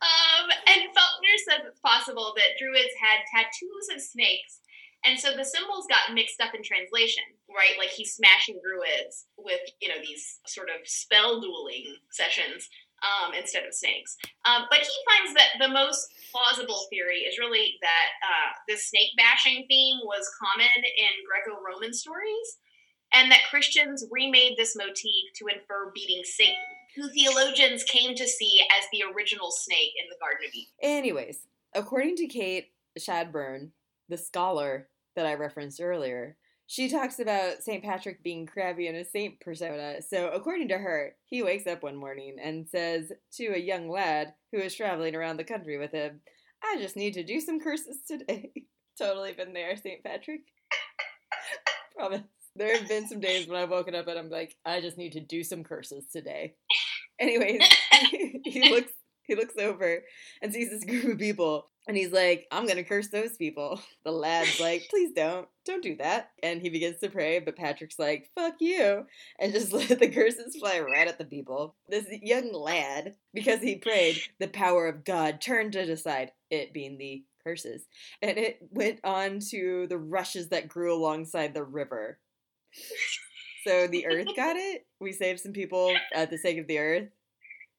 Um, 0.01 0.49
and 0.67 0.83
Faulkner 0.95 1.39
says 1.49 1.67
it's 1.67 1.81
possible 1.81 2.33
that 2.37 2.59
Druids 2.59 2.95
had 3.01 3.25
tattoos 3.31 3.89
of 3.95 4.01
snakes 4.01 4.61
and 5.05 5.19
so 5.19 5.35
the 5.37 5.45
symbols 5.45 5.87
got 5.89 6.15
mixed 6.15 6.41
up 6.41 6.55
in 6.55 6.63
translation, 6.63 7.25
right? 7.49 7.79
Like 7.79 7.91
he's 7.91 8.15
smashing 8.15 8.61
druids 8.63 9.27
with, 9.37 9.61
you 9.81 9.89
know, 9.89 10.01
these 10.05 10.41
sort 10.47 10.69
of 10.69 10.87
spell 10.87 11.41
dueling 11.41 11.97
sessions 12.11 12.69
um, 13.03 13.35
instead 13.35 13.65
of 13.65 13.75
snakes. 13.75 14.17
Um, 14.45 14.67
but 14.71 14.81
he 14.81 14.97
finds 15.07 15.35
that 15.35 15.59
the 15.59 15.73
most 15.73 16.09
plausible 16.33 16.87
theory 16.91 17.25
is 17.25 17.39
really 17.39 17.79
that 17.81 18.09
uh, 18.23 18.51
the 18.69 18.77
snake 18.77 19.11
bashing 19.17 19.67
theme 19.69 19.99
was 20.05 20.31
common 20.39 20.71
in 20.77 21.13
Greco 21.27 21.61
Roman 21.63 21.93
stories, 21.93 22.59
and 23.13 23.31
that 23.31 23.49
Christians 23.49 24.05
remade 24.11 24.57
this 24.57 24.77
motif 24.77 25.33
to 25.37 25.47
infer 25.47 25.91
beating 25.95 26.23
Satan, 26.25 26.55
who 26.97 27.09
theologians 27.09 27.85
came 27.85 28.15
to 28.15 28.27
see 28.27 28.61
as 28.77 28.85
the 28.93 29.05
original 29.15 29.51
snake 29.51 29.93
in 29.97 30.09
the 30.11 30.19
Garden 30.21 30.47
of 30.47 30.55
Eden. 30.55 30.73
Anyways, 30.83 31.47
according 31.75 32.17
to 32.17 32.27
Kate 32.27 32.73
Chadbourne, 32.99 33.71
the 34.09 34.19
scholar 34.19 34.89
that 35.17 35.25
I 35.25 35.35
referenced 35.35 35.81
earlier, 35.81 36.37
she 36.69 36.91
talks 36.91 37.19
about 37.19 37.63
St. 37.63 37.83
Patrick 37.83 38.23
being 38.23 38.45
crabby 38.45 38.89
in 38.89 38.95
a 38.95 39.05
saint 39.05 39.41
persona. 39.41 40.03
So, 40.03 40.29
according 40.29 40.69
to 40.69 40.77
her, 40.77 41.15
he 41.25 41.43
wakes 41.43 41.67
up 41.67 41.83
one 41.83 41.97
morning 41.97 42.37
and 42.43 42.69
says 42.69 43.11
to 43.37 43.47
a 43.47 43.59
young 43.59 43.89
lad 43.89 44.35
who 44.53 44.59
is 44.59 44.75
traveling 44.75 45.17
around 45.17 45.39
the 45.39 45.45
country 45.45 45.79
with 45.79 45.93
him, 45.93 46.21
I 46.63 46.77
just 46.79 46.95
need 46.95 47.15
to 47.15 47.25
do 47.25 47.41
some 47.41 47.59
curses 47.59 48.01
today. 48.07 48.53
totally 48.99 49.33
been 49.33 49.55
there, 49.55 49.77
St. 49.77 50.05
Patrick. 50.05 50.43
Promise. 51.97 52.21
There 52.55 52.77
have 52.77 52.87
been 52.87 53.09
some 53.09 53.21
days 53.21 53.49
when 53.49 53.59
I've 53.59 53.71
woken 53.71 53.95
up 53.95 54.07
and 54.07 54.19
I'm 54.19 54.29
like, 54.29 54.55
I 54.67 54.83
just 54.83 54.99
need 54.99 55.13
to 55.13 55.21
do 55.21 55.43
some 55.43 55.65
curses 55.65 56.05
today. 56.13 56.55
Anyways, 57.19 57.63
he 58.45 58.71
looks 58.71 58.93
he 59.23 59.35
looks 59.35 59.55
over 59.59 60.03
and 60.43 60.53
sees 60.53 60.71
this 60.71 60.85
group 60.85 61.13
of 61.13 61.19
people 61.19 61.71
and 61.89 61.97
he's 61.97 62.13
like, 62.13 62.47
I'm 62.53 62.67
gonna 62.67 62.85
curse 62.85 63.09
those 63.09 63.37
people. 63.37 63.81
The 64.05 64.13
lad's 64.13 64.59
like, 64.61 64.87
please 64.91 65.13
don't, 65.15 65.49
don't 65.67 65.83
do 65.83 65.97
that. 65.97 66.31
And 66.43 66.63
he 66.63 66.71
begins 66.71 66.99
to 67.01 67.11
pray, 67.11 67.41
but 67.41 67.57
Patrick's 67.57 67.99
like, 67.99 68.31
fuck 68.35 68.55
you, 68.61 69.05
and 69.39 69.53
just 69.53 69.73
let 69.73 69.99
the 69.99 70.09
curses 70.09 70.57
fly 70.57 70.81
right 70.81 71.09
at 71.09 71.19
the 71.19 71.25
people. 71.25 71.75
This 71.89 72.07
young 72.23 72.53
lad, 72.53 73.17
because 73.35 73.61
he 73.61 73.77
prayed, 73.77 74.19
the 74.39 74.49
power 74.49 74.87
of 74.87 75.05
God 75.05 75.41
turned 75.41 75.73
to 75.73 75.85
decide, 75.85 76.33
it 76.51 76.73
being 76.73 76.97
the 76.97 77.25
curses. 77.45 77.83
And 78.23 78.39
it 78.39 78.61
went 78.71 79.01
on 79.05 79.41
to 79.51 79.87
the 79.89 79.99
rushes 79.99 80.49
that 80.49 80.69
grew 80.69 80.95
alongside 80.95 81.53
the 81.53 81.65
river. 81.65 82.19
So 83.67 83.87
the 83.87 84.07
earth 84.07 84.29
got 84.37 84.57
it. 84.57 84.87
We 85.01 85.13
saved 85.13 85.41
some 85.41 85.53
people 85.53 85.95
at 86.15 86.31
the 86.31 86.39
sake 86.39 86.59
of 86.59 86.67
the 86.67 86.79
earth. 86.79 87.09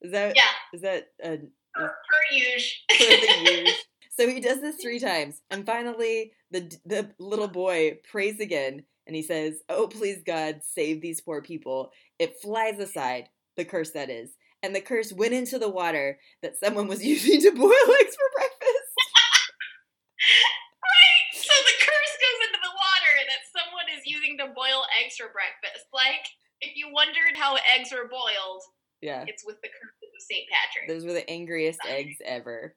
Is 0.02 0.12
that 0.12 0.36
yeah? 0.36 0.44
Is 0.74 0.82
that 0.82 1.08
a, 1.24 1.40
per, 1.74 1.88
per 1.88 2.36
usual? 2.36 3.74
So 4.20 4.28
he 4.28 4.42
does 4.42 4.60
this 4.60 4.76
three 4.76 5.00
times, 5.12 5.42
and 5.50 5.66
finally, 5.66 6.34
the 6.52 6.76
the 6.86 7.10
little 7.20 7.48
boy 7.48 8.00
prays 8.12 8.42
again, 8.42 8.84
and 9.08 9.16
he 9.16 9.24
says, 9.24 9.64
"Oh, 9.70 9.88
please 9.88 10.22
God, 10.26 10.60
save 10.62 11.02
these 11.02 11.22
poor 11.22 11.42
people." 11.42 11.92
It 12.20 12.42
flies 12.42 12.80
aside, 12.80 13.30
the 13.56 13.64
curse 13.64 13.92
that 13.92 14.10
is, 14.10 14.36
and 14.62 14.76
the 14.76 14.82
curse 14.82 15.14
went 15.14 15.34
into 15.34 15.58
the 15.58 15.70
water 15.70 16.20
that 16.44 16.60
someone 16.60 16.90
was 16.90 17.02
using 17.14 17.40
to 17.42 17.52
boil 17.52 17.72
eggs 17.72 18.16
for 18.20 18.30
breakfast. 18.36 18.92
right. 20.84 21.26
So 21.32 21.56
the 21.64 21.80
curse 21.80 22.16
goes 22.20 22.40
into 22.48 22.60
the 22.60 22.76
water 22.76 23.16
that 23.24 23.48
someone 23.56 23.88
is 23.98 24.04
using 24.06 24.38
to 24.40 24.48
boil 24.48 24.84
eggs 25.00 25.16
for 25.16 25.32
breakfast. 25.32 25.88
Like, 25.94 26.28
if 26.60 26.76
you 26.76 26.92
wondered 26.92 27.38
how 27.38 27.56
eggs 27.74 27.94
are 27.94 28.10
boiled, 28.10 28.64
yeah, 29.00 29.24
it's 29.28 29.46
with 29.46 29.62
the 29.64 29.70
curse 29.70 29.96
of 30.04 30.22
St. 30.28 30.44
Patrick. 30.52 30.90
Those 30.90 31.06
were 31.06 31.14
the 31.14 31.30
angriest 31.30 31.80
eggs 31.88 32.18
ever. 32.26 32.76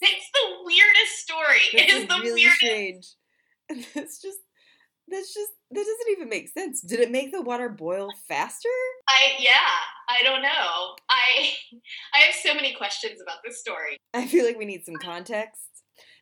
It's 0.00 0.30
the 0.32 0.64
weirdest 0.64 1.18
story. 1.18 1.60
This 1.72 1.82
it 1.82 1.88
is, 1.88 2.02
is 2.02 2.08
the 2.08 2.14
really 2.16 2.34
weirdest. 2.34 2.56
Strange. 2.56 3.06
It's 3.96 4.22
just 4.22 4.38
that's 5.08 5.32
just 5.34 5.50
that 5.70 5.80
doesn't 5.80 6.12
even 6.12 6.28
make 6.28 6.48
sense. 6.48 6.80
Did 6.80 7.00
it 7.00 7.10
make 7.10 7.32
the 7.32 7.42
water 7.42 7.68
boil 7.68 8.08
faster? 8.28 8.68
I 9.08 9.34
yeah, 9.38 9.50
I 10.08 10.22
don't 10.22 10.42
know. 10.42 10.96
I 11.08 11.50
I 12.14 12.18
have 12.18 12.34
so 12.34 12.54
many 12.54 12.74
questions 12.74 13.20
about 13.20 13.38
this 13.44 13.60
story. 13.60 13.96
I 14.14 14.26
feel 14.26 14.44
like 14.44 14.58
we 14.58 14.64
need 14.64 14.84
some 14.84 14.96
context. 14.96 15.62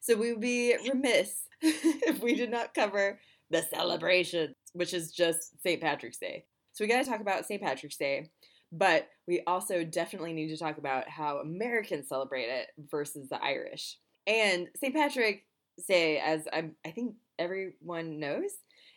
So 0.00 0.16
we 0.16 0.32
would 0.32 0.40
be 0.40 0.76
remiss 0.86 1.44
if 1.62 2.22
we 2.22 2.34
did 2.34 2.50
not 2.50 2.74
cover 2.74 3.18
the 3.50 3.62
celebration, 3.62 4.54
which 4.74 4.92
is 4.92 5.12
just 5.12 5.60
St. 5.62 5.80
Patrick's 5.80 6.18
Day. 6.18 6.44
So 6.72 6.84
we 6.84 6.88
got 6.88 7.02
to 7.02 7.10
talk 7.10 7.20
about 7.20 7.46
St. 7.46 7.62
Patrick's 7.62 7.96
Day. 7.96 8.28
But 8.76 9.08
we 9.28 9.42
also 9.46 9.84
definitely 9.84 10.32
need 10.32 10.48
to 10.48 10.56
talk 10.56 10.78
about 10.78 11.08
how 11.08 11.38
Americans 11.38 12.08
celebrate 12.08 12.48
it 12.48 12.66
versus 12.90 13.28
the 13.28 13.40
Irish. 13.40 13.98
And 14.26 14.68
St. 14.76 14.92
Patrick's 14.92 15.42
Day, 15.86 16.18
as 16.18 16.48
I'm, 16.52 16.74
I 16.84 16.90
think 16.90 17.14
everyone 17.38 18.18
knows, 18.18 18.50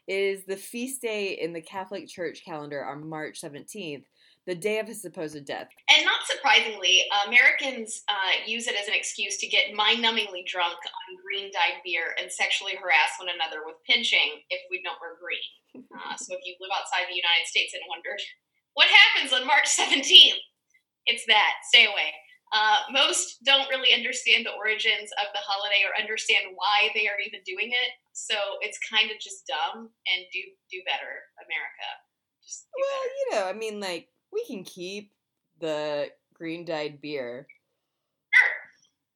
is 0.07 0.45
the 0.45 0.57
feast 0.57 1.01
day 1.01 1.37
in 1.39 1.53
the 1.53 1.61
Catholic 1.61 2.07
Church 2.07 2.41
calendar 2.43 2.83
on 2.83 3.07
March 3.07 3.39
17th, 3.41 4.03
the 4.47 4.55
day 4.55 4.79
of 4.79 4.87
his 4.87 5.01
supposed 5.01 5.45
death. 5.45 5.67
And 5.93 6.05
not 6.05 6.25
surprisingly, 6.25 7.03
Americans 7.27 8.01
uh, 8.07 8.47
use 8.47 8.67
it 8.67 8.75
as 8.81 8.87
an 8.87 8.95
excuse 8.95 9.37
to 9.37 9.47
get 9.47 9.75
mind 9.75 10.03
numbingly 10.03 10.47
drunk 10.47 10.79
on 10.79 11.21
green 11.21 11.51
dyed 11.51 11.83
beer 11.83 12.15
and 12.19 12.31
sexually 12.31 12.73
harass 12.81 13.19
one 13.19 13.29
another 13.29 13.61
with 13.65 13.75
pinching 13.85 14.41
if 14.49 14.61
we 14.71 14.81
don't 14.81 14.97
wear 15.01 15.21
green. 15.21 15.37
Uh, 15.97 16.15
so 16.17 16.33
if 16.33 16.41
you 16.45 16.57
live 16.61 16.73
outside 16.73 17.05
the 17.05 17.13
United 17.13 17.45
States 17.45 17.73
and 17.73 17.81
wondered 17.89 18.17
what 18.77 18.87
happens 18.87 19.33
on 19.33 19.47
March 19.47 19.65
17th? 19.79 20.37
It's 21.07 21.25
that. 21.25 21.65
Stay 21.73 21.85
away. 21.85 22.13
Uh, 22.53 22.77
most 22.93 23.43
don't 23.43 23.67
really 23.69 23.93
understand 23.93 24.45
the 24.45 24.55
origins 24.55 25.09
of 25.19 25.33
the 25.33 25.43
holiday 25.43 25.81
or 25.83 25.99
understand 25.99 26.45
why 26.53 26.89
they 26.93 27.07
are 27.07 27.19
even 27.25 27.41
doing 27.43 27.71
it. 27.71 27.91
So 28.13 28.35
it's 28.61 28.77
kind 28.89 29.11
of 29.11 29.19
just 29.19 29.43
dumb 29.47 29.89
and 30.07 30.25
do 30.31 30.39
do 30.71 30.79
better, 30.85 31.11
America. 31.43 31.89
Just 32.45 32.67
well, 32.71 33.01
better. 33.01 33.13
you 33.17 33.25
know, 33.31 33.49
I 33.49 33.53
mean, 33.53 33.79
like 33.81 34.07
we 34.31 34.45
can 34.45 34.63
keep 34.63 35.11
the 35.59 36.07
green 36.33 36.63
dyed 36.63 37.01
beer, 37.01 37.47
sure, 38.33 38.53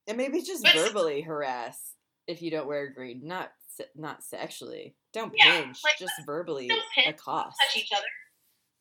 and 0.07 0.17
maybe 0.17 0.41
just 0.41 0.63
but, 0.63 0.73
verbally 0.73 1.21
harass 1.21 1.95
if 2.27 2.41
you 2.41 2.51
don't 2.51 2.67
wear 2.67 2.91
green, 2.91 3.21
not 3.23 3.51
not 3.95 4.23
sexually. 4.23 4.95
Don't 5.13 5.33
yeah, 5.37 5.61
pinch, 5.61 5.79
like, 5.85 5.97
just 5.97 6.13
verbally 6.25 6.69
pinch, 6.93 7.07
accost. 7.07 7.55
Touch 7.63 7.81
each 7.81 7.91
other. 7.93 8.03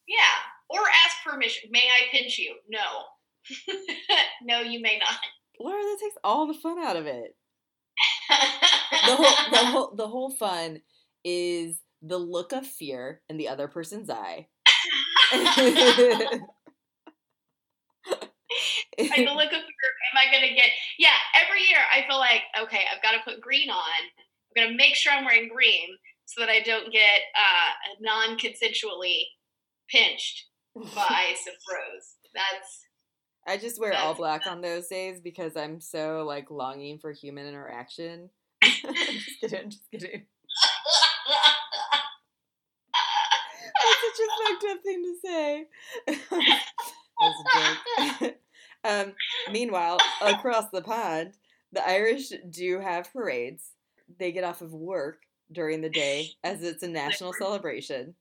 Yeah, 0.08 0.42
or 0.70 0.80
ask 1.04 1.16
permission. 1.24 1.68
May 1.70 1.88
I 1.88 2.16
pinch 2.16 2.38
you? 2.38 2.54
No. 2.68 2.78
no, 4.42 4.60
you 4.60 4.80
may 4.80 4.98
not. 4.98 5.18
Laura, 5.58 5.82
that 5.82 5.98
takes 6.00 6.16
all 6.24 6.46
the 6.46 6.54
fun 6.54 6.78
out 6.78 6.96
of 6.96 7.06
it. 7.06 7.36
the 8.30 9.16
whole 9.16 9.50
the 9.50 9.66
whole 9.66 9.94
the 9.96 10.08
whole 10.08 10.30
fun 10.30 10.80
is 11.24 11.80
the 12.00 12.16
look 12.16 12.52
of 12.52 12.66
fear 12.66 13.20
in 13.28 13.36
the 13.36 13.48
other 13.48 13.68
person's 13.68 14.08
eye. 14.08 14.46
like 15.32 15.44
the 19.16 19.34
look 19.34 19.52
of 19.52 19.60
fear, 19.60 19.90
am 20.12 20.16
I 20.16 20.32
gonna 20.32 20.54
get 20.54 20.70
yeah, 20.98 21.16
every 21.44 21.60
year 21.62 21.78
I 21.92 22.06
feel 22.08 22.18
like, 22.18 22.42
okay, 22.62 22.84
I've 22.90 23.02
gotta 23.02 23.18
put 23.24 23.40
green 23.40 23.68
on. 23.68 23.78
I'm 24.56 24.64
gonna 24.64 24.76
make 24.76 24.94
sure 24.94 25.12
I'm 25.12 25.24
wearing 25.24 25.48
green 25.52 25.88
so 26.24 26.40
that 26.40 26.48
I 26.48 26.60
don't 26.60 26.92
get 26.92 27.20
uh 27.36 27.94
non 28.00 28.38
consensually 28.38 29.24
pinched 29.90 30.46
by 30.74 31.34
some 31.44 31.54
froze. 31.66 32.16
That's 32.34 32.86
I 33.46 33.56
just 33.56 33.80
wear 33.80 33.94
all 33.94 34.14
black 34.14 34.46
on 34.46 34.60
those 34.60 34.86
days 34.88 35.20
because 35.20 35.56
I'm 35.56 35.80
so 35.80 36.24
like 36.26 36.50
longing 36.50 36.98
for 36.98 37.12
human 37.12 37.46
interaction. 37.46 38.30
just 38.62 39.40
kidding, 39.40 39.70
just 39.70 39.90
kidding. 39.90 40.26
That's 43.82 44.00
such 44.02 44.26
a 44.26 44.52
fucked 44.52 44.64
up 44.70 44.82
thing 44.82 45.02
to 45.02 45.14
say. 45.24 45.66
That's 47.20 47.38
a 47.40 48.24
joke. 48.24 48.34
um, 48.84 49.14
meanwhile, 49.52 49.98
across 50.20 50.70
the 50.70 50.82
pond, 50.82 51.32
the 51.72 51.86
Irish 51.88 52.32
do 52.50 52.80
have 52.80 53.12
parades. 53.12 53.70
They 54.18 54.32
get 54.32 54.44
off 54.44 54.60
of 54.60 54.72
work 54.72 55.22
during 55.52 55.80
the 55.80 55.88
day 55.88 56.30
as 56.44 56.62
it's 56.62 56.82
a 56.82 56.88
national 56.88 57.32
celebration. 57.32 58.14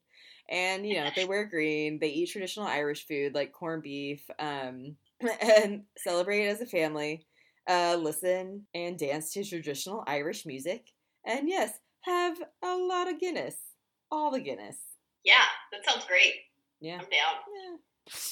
And, 0.49 0.85
you 0.85 0.95
know, 0.95 1.09
they 1.15 1.25
wear 1.25 1.45
green, 1.49 1.99
they 1.99 2.09
eat 2.09 2.31
traditional 2.31 2.67
Irish 2.67 3.07
food 3.07 3.35
like 3.35 3.51
corned 3.51 3.83
beef, 3.83 4.29
um, 4.39 4.95
and 5.41 5.83
celebrate 5.97 6.47
as 6.47 6.61
a 6.61 6.65
family, 6.65 7.25
uh, 7.69 7.97
listen 7.99 8.65
and 8.73 8.97
dance 8.97 9.31
to 9.33 9.43
traditional 9.43 10.03
Irish 10.07 10.45
music. 10.45 10.87
And 11.25 11.47
yes, 11.47 11.73
have 12.01 12.37
a 12.63 12.75
lot 12.75 13.09
of 13.09 13.19
Guinness. 13.19 13.55
All 14.11 14.31
the 14.31 14.39
Guinness. 14.39 14.77
Yeah, 15.23 15.45
that 15.71 15.85
sounds 15.85 16.05
great. 16.05 16.33
Yeah. 16.79 16.95
I'm 16.95 17.09
down. 17.11 17.35
Yeah. 17.45 17.77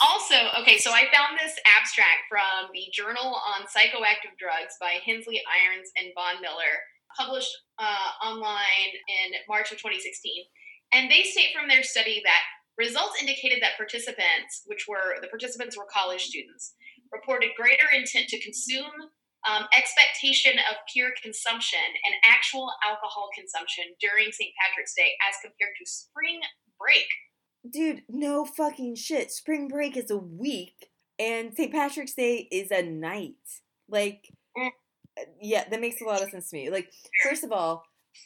Also, 0.01 0.36
okay, 0.62 0.77
so 0.80 0.89
I 0.89 1.06
found 1.13 1.38
this 1.38 1.53
abstract 1.77 2.25
from 2.30 2.73
the 2.73 2.89
Journal 2.91 3.38
on 3.38 3.67
Psychoactive 3.69 4.34
Drugs 4.39 4.73
by 4.82 4.97
Hensley 5.06 5.41
Irons 5.45 5.91
and 5.97 6.10
Von 6.15 6.41
Miller, 6.41 6.82
published 7.13 7.53
uh, 7.77 8.25
online 8.25 8.93
in 9.06 9.38
March 9.47 9.71
of 9.71 9.77
2016. 9.77 10.45
And 10.93 11.12
they 11.12 11.23
state 11.23 11.50
from 11.54 11.67
their 11.67 11.84
study 11.84 12.21
that 12.23 12.41
results 12.78 13.19
indicated 13.19 13.60
that 13.62 13.78
participants, 13.78 14.63
which 14.65 14.86
were 14.88 15.19
the 15.21 15.28
participants 15.28 15.78
were 15.78 15.88
college 15.91 16.23
students, 16.23 16.76
reported 17.12 17.50
greater 17.58 17.88
intent 17.93 18.28
to 18.30 18.39
consume, 18.39 18.91
um, 19.50 19.65
expectation 19.76 20.54
of 20.71 20.78
pure 20.93 21.12
consumption, 21.21 21.80
and 22.06 22.15
actual 22.26 22.69
alcohol 22.86 23.30
consumption 23.38 23.86
during 24.00 24.32
St. 24.32 24.52
Patrick's 24.62 24.93
Day 24.95 25.12
as 25.28 25.36
compared 25.41 25.76
to 25.80 25.86
spring 25.89 26.39
break. 26.80 27.08
Dude, 27.69 28.04
no 28.08 28.45
fucking 28.45 28.95
shit. 28.95 29.32
Spring 29.32 29.67
break 29.67 29.97
is 29.97 30.12
a 30.12 30.17
week 30.17 30.89
and 31.19 31.56
St. 31.56 31.71
Patrick's 31.71 32.13
Day 32.13 32.47
is 32.52 32.71
a 32.71 32.84
night. 32.84 33.36
Like, 33.89 34.30
Mm. 34.58 34.71
yeah, 35.41 35.67
that 35.67 35.82
makes 35.82 36.02
a 36.02 36.06
lot 36.06 36.21
of 36.21 36.30
sense 36.30 36.50
to 36.50 36.56
me. 36.58 36.69
Like, 36.69 36.91
first 37.23 37.43
of 37.43 37.52
all, 37.52 37.84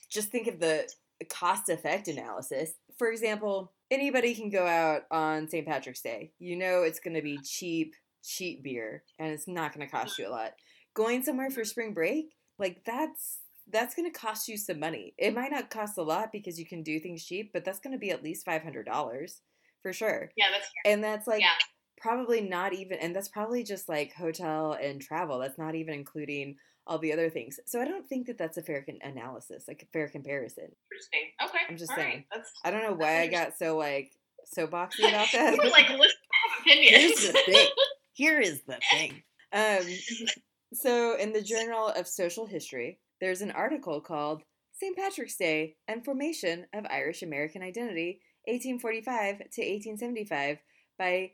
just 0.09 0.29
think 0.29 0.47
of 0.47 0.59
the 0.59 0.91
cost 1.25 1.69
effect 1.69 2.07
analysis. 2.07 2.73
For 2.97 3.11
example, 3.11 3.73
anybody 3.89 4.35
can 4.35 4.49
go 4.49 4.65
out 4.65 5.03
on 5.11 5.47
St. 5.47 5.67
Patrick's 5.67 6.01
Day. 6.01 6.33
You 6.39 6.55
know 6.55 6.83
it's 6.83 6.99
going 6.99 7.15
to 7.15 7.21
be 7.21 7.39
cheap, 7.39 7.95
cheap 8.23 8.63
beer, 8.63 9.03
and 9.19 9.31
it's 9.31 9.47
not 9.47 9.73
going 9.73 9.85
to 9.85 9.91
cost 9.91 10.17
you 10.17 10.27
a 10.27 10.29
lot. 10.29 10.53
Going 10.93 11.23
somewhere 11.23 11.49
for 11.49 11.63
spring 11.63 11.93
break, 11.93 12.35
like, 12.59 12.83
that's 12.85 13.39
that's 13.67 13.95
going 13.95 14.11
to 14.11 14.17
cost 14.17 14.47
you 14.47 14.57
some 14.57 14.79
money. 14.79 15.13
It 15.17 15.33
might 15.33 15.51
not 15.51 15.69
cost 15.69 15.97
a 15.97 16.03
lot 16.03 16.31
because 16.31 16.59
you 16.59 16.65
can 16.65 16.83
do 16.83 16.99
things 16.99 17.23
cheap, 17.23 17.51
but 17.53 17.63
that's 17.63 17.79
going 17.79 17.93
to 17.93 17.99
be 17.99 18.11
at 18.11 18.23
least 18.23 18.45
$500 18.45 19.41
for 19.81 19.93
sure. 19.93 20.31
Yeah, 20.35 20.47
that's 20.51 20.67
And 20.85 21.03
that's 21.03 21.27
like 21.27 21.41
Yeah. 21.41 21.53
probably 21.97 22.41
not 22.41 22.73
even, 22.73 22.97
and 22.99 23.15
that's 23.15 23.29
probably 23.29 23.63
just 23.63 23.87
like 23.87 24.13
hotel 24.13 24.73
and 24.73 25.01
travel. 25.01 25.39
That's 25.39 25.57
not 25.57 25.75
even 25.75 25.93
including 25.93 26.57
all 26.87 26.97
the 26.97 27.13
other 27.13 27.29
things. 27.29 27.59
So 27.65 27.81
I 27.81 27.85
don't 27.85 28.07
think 28.07 28.27
that 28.27 28.37
that's 28.37 28.57
a 28.57 28.61
fair 28.61 28.83
con- 28.83 28.99
analysis, 29.01 29.65
like 29.67 29.83
a 29.83 29.91
fair 29.91 30.07
comparison. 30.09 30.67
interesting. 30.91 31.21
Okay, 31.43 31.65
I'm 31.69 31.77
just 31.77 31.91
all 31.91 31.97
saying. 31.97 32.25
right, 32.33 32.43
I 32.65 32.71
don't 32.71 32.83
know 32.83 32.93
why 32.93 33.21
I 33.21 33.27
got 33.27 33.57
so 33.57 33.77
like 33.77 34.11
so 34.45 34.67
boxy 34.67 35.07
about 35.07 35.27
that. 35.33 35.55
you 35.55 35.61
were 35.63 35.69
like, 35.69 35.89
listen, 35.89 36.17
have 36.65 36.77
Here's 36.77 37.27
the 37.27 37.33
thing. 37.33 37.67
Here 38.13 38.39
is 38.39 38.61
the 38.67 38.79
thing. 38.91 39.23
Um, 39.53 39.85
so, 40.73 41.15
in 41.17 41.33
the 41.33 41.41
Journal 41.41 41.87
of 41.87 42.07
Social 42.07 42.45
History, 42.45 42.99
there's 43.19 43.41
an 43.41 43.51
article 43.51 44.01
called 44.01 44.43
St. 44.73 44.97
Patrick's 44.97 45.37
Day 45.37 45.75
and 45.87 46.03
Formation 46.03 46.65
of 46.73 46.85
Irish 46.89 47.21
American 47.21 47.61
Identity, 47.61 48.19
1845 48.45 49.37
to 49.37 49.43
1875, 49.43 50.57
by 50.97 51.31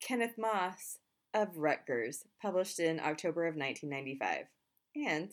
Kenneth 0.00 0.36
Moss 0.38 0.98
of 1.34 1.56
Rutgers, 1.56 2.24
published 2.40 2.78
in 2.78 3.00
October 3.00 3.46
of 3.46 3.56
1995. 3.56 4.46
And, 4.96 5.30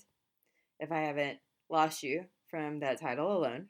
if 0.80 0.92
I 0.92 1.02
haven't 1.02 1.40
lost 1.70 2.04
you 2.04 2.26
from 2.50 2.80
that 2.80 3.00
title 3.02 3.36
alone, 3.38 3.68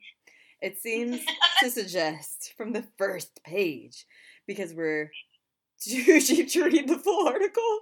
it 0.62 0.80
seems 0.80 1.22
to 1.62 1.70
suggest 1.72 2.54
from 2.58 2.74
the 2.74 2.84
first 2.98 3.44
page, 3.44 4.06
because 4.48 4.74
we're 4.74 5.12
too 5.82 6.20
cheap 6.22 6.50
to 6.52 6.66
read 6.66 6.88
the 6.88 6.98
full 6.98 7.28
article. 7.28 7.80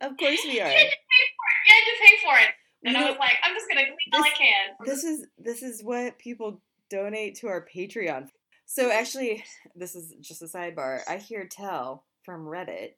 Of 0.00 0.16
course 0.16 0.40
we 0.44 0.60
are. 0.60 0.68
You 0.68 0.76
had 0.76 0.90
to 0.90 0.96
pay 1.12 1.26
for 1.36 1.46
it. 1.52 1.66
You 1.66 1.74
had 1.74 1.84
to 1.84 2.02
pay 2.02 2.16
for 2.22 2.38
it. 2.44 2.50
You 2.82 2.88
And 2.88 2.96
I 2.96 3.00
know, 3.00 3.06
was 3.10 3.18
like, 3.18 3.32
I'm 3.42 3.54
just 3.54 3.68
gonna 3.68 3.82
glean 3.82 3.96
all 4.14 4.22
I 4.24 4.30
can. 4.30 4.86
this 4.86 5.02
is 5.04 5.26
this 5.38 5.62
is 5.62 5.82
what 5.82 6.18
people 6.18 6.60
donate 6.90 7.36
to 7.36 7.48
our 7.48 7.66
Patreon. 7.66 8.28
So 8.66 8.90
actually, 8.90 9.44
this 9.74 9.94
is 9.96 10.14
just 10.20 10.42
a 10.42 10.46
sidebar. 10.46 11.00
I 11.08 11.16
hear 11.18 11.46
tell 11.50 12.04
from 12.22 12.44
Reddit 12.46 12.90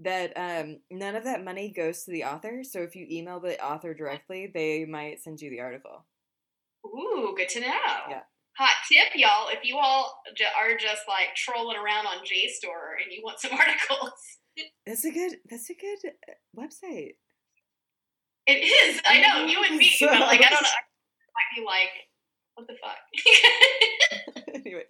that 0.00 0.32
um, 0.36 0.78
none 0.90 1.16
of 1.16 1.24
that 1.24 1.44
money 1.44 1.72
goes 1.74 2.04
to 2.04 2.10
the 2.10 2.24
author. 2.24 2.62
So 2.62 2.80
if 2.82 2.94
you 2.94 3.06
email 3.10 3.40
the 3.40 3.62
author 3.64 3.94
directly, 3.94 4.50
they 4.52 4.84
might 4.84 5.22
send 5.22 5.40
you 5.40 5.50
the 5.50 5.60
article. 5.60 6.04
Ooh, 6.84 7.34
good 7.36 7.48
to 7.50 7.60
know. 7.60 7.66
Yeah. 8.08 8.20
Hot 8.58 8.74
tip, 8.90 9.12
y'all. 9.14 9.48
If 9.50 9.60
you 9.64 9.76
all 9.76 10.22
are 10.58 10.76
just 10.76 11.02
like 11.08 11.34
trolling 11.34 11.76
around 11.76 12.06
on 12.06 12.18
JSTOR 12.18 13.02
and 13.02 13.12
you 13.12 13.22
want 13.22 13.40
some 13.40 13.52
articles, 13.58 14.12
That's 14.86 15.04
a 15.04 15.10
good. 15.10 15.36
That's 15.50 15.68
a 15.70 15.74
good 15.74 15.98
uh, 16.28 16.32
website. 16.58 17.12
it 18.46 18.52
is. 18.52 19.00
I 19.06 19.20
know 19.20 19.46
you 19.46 19.62
and 19.68 19.76
me, 19.76 19.94
but 20.00 20.20
like 20.20 20.40
I 20.44 20.50
don't 20.50 20.62
know. 20.62 20.68
I 20.68 21.32
might 21.36 21.60
be 21.60 21.64
like, 21.66 21.90
what 22.54 22.66
the 22.66 22.76
fuck? 22.82 24.54
Anyways. 24.54 24.84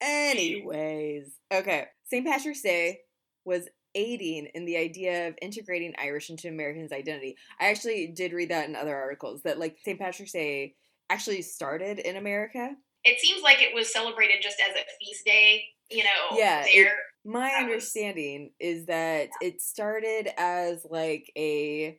Anyways. 0.00 1.32
Okay. 1.52 1.86
St. 2.06 2.26
Patrick's 2.26 2.62
Day 2.62 3.00
was 3.44 3.68
aiding 3.94 4.46
in 4.54 4.64
the 4.64 4.76
idea 4.76 5.28
of 5.28 5.34
integrating 5.42 5.94
Irish 5.98 6.30
into 6.30 6.48
Americans' 6.48 6.92
identity. 6.92 7.36
I 7.58 7.66
actually 7.70 8.08
did 8.08 8.32
read 8.32 8.50
that 8.50 8.68
in 8.68 8.76
other 8.76 8.96
articles 8.96 9.42
that 9.42 9.58
like 9.58 9.76
St. 9.84 9.98
Patrick's 9.98 10.32
Day 10.32 10.74
actually 11.08 11.42
started 11.42 11.98
in 11.98 12.16
America. 12.16 12.70
it 13.04 13.18
seems 13.18 13.42
like 13.42 13.62
it 13.62 13.74
was 13.74 13.92
celebrated 13.92 14.36
just 14.42 14.60
as 14.60 14.74
a 14.76 14.84
feast 15.04 15.24
day. 15.24 15.64
You 15.90 16.04
know, 16.04 16.36
Yeah, 16.38 16.64
there. 16.72 16.98
My 17.24 17.48
was- 17.48 17.64
understanding 17.64 18.50
is 18.60 18.86
that 18.86 19.28
it 19.42 19.60
started 19.60 20.28
as 20.38 20.86
like 20.88 21.30
a 21.36 21.98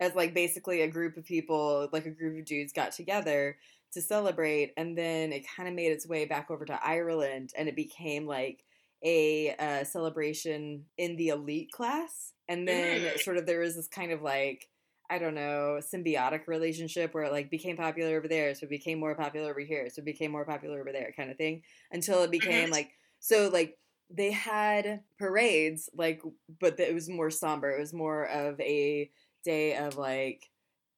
as 0.00 0.14
like 0.14 0.32
basically 0.34 0.80
a 0.80 0.88
group 0.88 1.16
of 1.18 1.24
people, 1.26 1.88
like 1.92 2.06
a 2.06 2.10
group 2.10 2.38
of 2.38 2.44
dudes 2.46 2.72
got 2.72 2.92
together 2.92 3.56
to 3.92 4.00
celebrate 4.00 4.72
and 4.76 4.96
then 4.96 5.32
it 5.32 5.44
kind 5.56 5.68
of 5.68 5.74
made 5.74 5.92
its 5.92 6.06
way 6.08 6.24
back 6.24 6.50
over 6.50 6.64
to 6.64 6.80
Ireland 6.84 7.52
and 7.56 7.68
it 7.68 7.76
became 7.76 8.26
like 8.26 8.64
a 9.02 9.54
uh, 9.56 9.84
celebration 9.84 10.86
in 10.96 11.16
the 11.16 11.28
elite 11.28 11.72
class 11.72 12.34
and 12.48 12.68
then 12.68 13.08
Mm. 13.08 13.18
sort 13.18 13.36
of 13.38 13.46
there 13.46 13.60
was 13.60 13.76
this 13.76 13.88
kind 13.88 14.12
of 14.12 14.22
like 14.22 14.68
I 15.10 15.18
don't 15.18 15.34
know, 15.34 15.80
symbiotic 15.80 16.46
relationship 16.46 17.14
where 17.14 17.24
it 17.24 17.32
like 17.32 17.50
became 17.50 17.76
popular 17.76 18.16
over 18.16 18.28
there, 18.28 18.54
so 18.54 18.64
it 18.64 18.70
became 18.70 19.00
more 19.00 19.16
popular 19.16 19.50
over 19.50 19.58
here, 19.60 19.90
so 19.90 20.00
it 20.02 20.04
became 20.04 20.30
more 20.30 20.44
popular 20.44 20.80
over 20.80 20.92
there, 20.92 21.12
kind 21.16 21.30
of 21.32 21.36
thing, 21.36 21.64
until 21.90 22.22
it 22.22 22.30
became 22.30 22.70
Mhm. 22.70 22.70
like 22.70 22.92
so 23.18 23.48
like 23.48 23.80
they 24.08 24.30
had 24.30 25.04
parades 25.18 25.88
like 25.94 26.22
but 26.60 26.78
it 26.78 26.94
was 26.94 27.08
more 27.08 27.30
somber. 27.30 27.70
It 27.70 27.80
was 27.80 27.92
more 27.92 28.24
of 28.28 28.60
a 28.60 29.10
day 29.44 29.76
of 29.76 29.96
like 29.96 30.50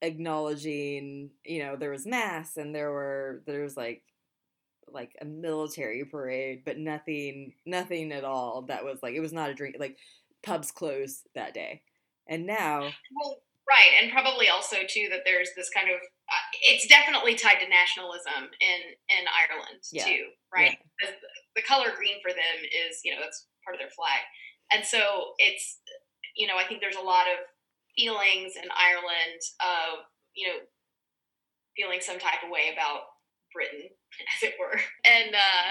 acknowledging, 0.03 1.31
you 1.45 1.61
know, 1.61 1.77
there 1.77 1.91
was 1.91 2.07
mass 2.07 2.57
and 2.57 2.75
there 2.75 2.91
were 2.91 3.43
there 3.47 3.63
was 3.63 3.77
like 3.77 4.12
like 4.93 5.17
a 5.21 5.25
military 5.25 6.05
parade, 6.05 6.65
but 6.65 6.79
nothing 6.79 7.55
nothing 7.67 8.13
at 8.13 8.25
all 8.25 8.63
that 8.63 8.85
was 8.85 8.99
like 9.03 9.15
it 9.15 9.21
was 9.21 9.33
not 9.33 9.51
a 9.51 9.55
drink 9.55 9.77
like 9.79 9.99
pubs 10.43 10.71
closed 10.73 11.29
that 11.35 11.55
day. 11.55 11.83
And 12.27 12.47
now 12.47 12.97
Well, 13.15 13.43
right, 13.69 13.93
and 14.01 14.13
probably 14.13 14.49
also 14.49 14.79
too 14.89 15.09
that 15.11 15.23
there's 15.25 15.51
this 15.57 15.71
kind 15.71 15.91
of. 15.91 15.97
Uh, 15.97 16.47
it's 16.63 16.87
definitely 16.87 17.35
tied 17.35 17.59
to 17.61 17.69
nationalism 17.69 18.51
in 18.61 18.81
in 19.09 19.25
Ireland 19.29 19.83
Yeah. 19.91 20.05
too, 20.05 20.31
right? 20.55 20.73
Because 20.99 21.17
the 21.57 21.63
color 21.63 21.95
green 21.97 22.21
for 22.23 22.31
them 22.33 22.59
is, 22.65 23.01
you 23.05 23.15
know, 23.15 23.21
that's 23.21 23.49
part 23.65 23.75
of 23.75 23.81
their 23.81 23.91
flag, 23.91 24.21
and 24.73 24.85
so 24.85 25.35
it's, 25.39 25.81
you 26.37 26.47
know, 26.47 26.57
I 26.57 26.65
think 26.65 26.81
there's 26.81 26.97
a 26.97 27.01
lot 27.01 27.27
of 27.29 27.39
feelings 27.97 28.55
in 28.57 28.69
Ireland 28.75 29.41
of, 29.61 30.05
you 30.35 30.49
know, 30.49 30.59
feeling 31.77 32.01
some 32.01 32.19
type 32.19 32.43
of 32.45 32.51
way 32.51 32.71
about 32.73 33.03
Britain 33.53 33.89
as 34.37 34.43
it 34.43 34.55
were. 34.59 34.79
And 35.05 35.35
uh, 35.35 35.69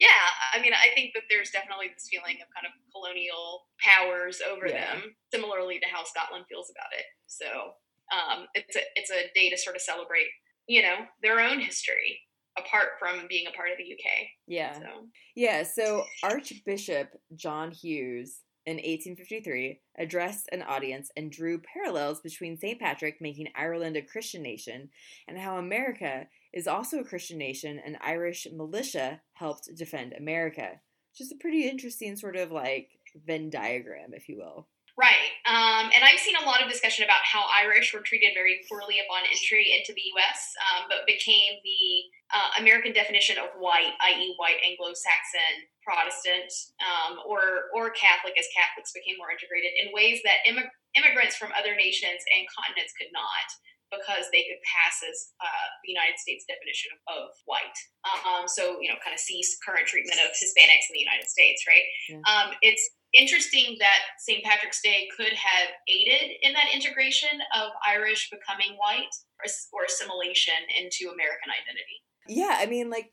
yeah, 0.00 0.26
I 0.52 0.60
mean, 0.60 0.72
I 0.72 0.94
think 0.94 1.14
that 1.14 1.24
there's 1.30 1.50
definitely 1.50 1.88
this 1.94 2.08
feeling 2.10 2.42
of 2.42 2.48
kind 2.50 2.66
of 2.66 2.74
colonial 2.90 3.66
powers 3.78 4.40
over 4.42 4.66
yeah. 4.66 4.98
them, 4.98 5.14
similarly 5.32 5.78
to 5.78 5.86
how 5.86 6.04
Scotland 6.04 6.46
feels 6.48 6.70
about 6.70 6.90
it. 6.92 7.06
So 7.26 7.78
um, 8.12 8.46
it's 8.54 8.76
a 8.76 8.82
it's 8.96 9.10
a 9.10 9.30
day 9.34 9.50
to 9.50 9.56
sort 9.56 9.76
of 9.76 9.82
celebrate, 9.82 10.28
you 10.66 10.82
know, 10.82 11.06
their 11.22 11.40
own 11.40 11.60
history 11.60 12.20
apart 12.58 12.98
from 12.98 13.26
being 13.28 13.46
a 13.46 13.56
part 13.56 13.70
of 13.70 13.78
the 13.78 13.84
UK. 13.84 14.28
Yeah. 14.46 14.78
So. 14.78 14.86
Yeah. 15.34 15.62
So 15.62 16.04
Archbishop 16.22 17.08
John 17.34 17.70
Hughes 17.70 18.40
in 18.66 18.76
1853 18.76 19.80
addressed 19.98 20.48
an 20.52 20.62
audience 20.62 21.10
and 21.16 21.30
drew 21.30 21.60
parallels 21.60 22.20
between 22.20 22.56
St. 22.56 22.80
Patrick 22.80 23.20
making 23.20 23.48
Ireland 23.54 23.96
a 23.96 24.02
Christian 24.02 24.42
nation 24.42 24.88
and 25.28 25.38
how 25.38 25.58
America 25.58 26.26
is 26.54 26.68
also 26.68 27.00
a 27.00 27.04
Christian 27.04 27.36
nation 27.36 27.82
and 27.84 27.98
Irish 28.00 28.46
militia 28.54 29.20
helped 29.34 29.68
defend 29.74 30.14
America. 30.14 30.80
Just 31.14 31.32
a 31.32 31.40
pretty 31.42 31.68
interesting 31.68 32.16
sort 32.16 32.36
of 32.36 32.52
like 32.52 32.90
Venn 33.26 33.50
diagram, 33.50 34.14
if 34.14 34.28
you 34.28 34.38
will. 34.38 34.68
Right. 34.94 35.34
Um, 35.42 35.90
and 35.90 36.06
I've 36.06 36.22
seen 36.22 36.38
a 36.38 36.46
lot 36.46 36.62
of 36.62 36.70
discussion 36.70 37.02
about 37.02 37.26
how 37.26 37.42
Irish 37.50 37.90
were 37.90 38.06
treated 38.06 38.30
very 38.30 38.62
poorly 38.70 39.02
upon 39.02 39.26
entry 39.26 39.74
into 39.74 39.90
the 39.90 40.06
U.S., 40.14 40.54
um, 40.70 40.86
but 40.86 41.02
became 41.02 41.58
the 41.66 41.82
uh, 42.30 42.62
American 42.62 42.94
definition 42.94 43.34
of 43.42 43.50
white, 43.58 43.90
i.e., 44.06 44.38
white 44.38 44.62
Anglo-Saxon 44.62 45.66
Protestant 45.82 46.46
um, 46.78 47.18
or 47.26 47.74
or 47.74 47.90
Catholic, 47.90 48.38
as 48.38 48.46
Catholics 48.54 48.94
became 48.94 49.18
more 49.18 49.34
integrated 49.34 49.74
in 49.82 49.90
ways 49.90 50.22
that 50.22 50.46
immig- 50.46 50.70
immigrants 50.94 51.34
from 51.34 51.50
other 51.58 51.74
nations 51.74 52.22
and 52.30 52.46
continents 52.54 52.94
could 52.94 53.10
not 53.10 53.46
because 53.94 54.26
they 54.34 54.44
could 54.50 54.60
pass 54.66 55.00
as 55.06 55.34
uh, 55.38 55.66
the 55.86 55.94
United 55.94 56.18
States 56.18 56.44
definition 56.44 56.90
of, 57.08 57.30
of 57.30 57.30
white. 57.46 57.78
Um, 58.26 58.50
so, 58.50 58.82
you 58.82 58.90
know, 58.90 58.98
kind 59.00 59.14
of 59.14 59.22
cease 59.22 59.56
current 59.62 59.86
treatment 59.86 60.18
of 60.20 60.34
Hispanics 60.34 60.90
in 60.90 60.98
the 60.98 61.04
United 61.06 61.30
States, 61.30 61.62
right? 61.64 61.86
Yeah. 62.10 62.22
Um, 62.26 62.48
it's 62.60 62.84
interesting 63.14 63.78
that 63.78 64.18
St. 64.18 64.42
Patrick's 64.42 64.82
Day 64.82 65.08
could 65.16 65.32
have 65.32 65.70
aided 65.86 66.34
in 66.42 66.52
that 66.52 66.74
integration 66.74 67.32
of 67.54 67.70
Irish 67.86 68.30
becoming 68.30 68.76
white 68.76 69.12
or, 69.38 69.46
or 69.72 69.86
assimilation 69.86 70.58
into 70.76 71.14
American 71.14 71.54
identity. 71.54 71.98
Yeah, 72.26 72.58
I 72.58 72.66
mean, 72.66 72.90
like, 72.90 73.12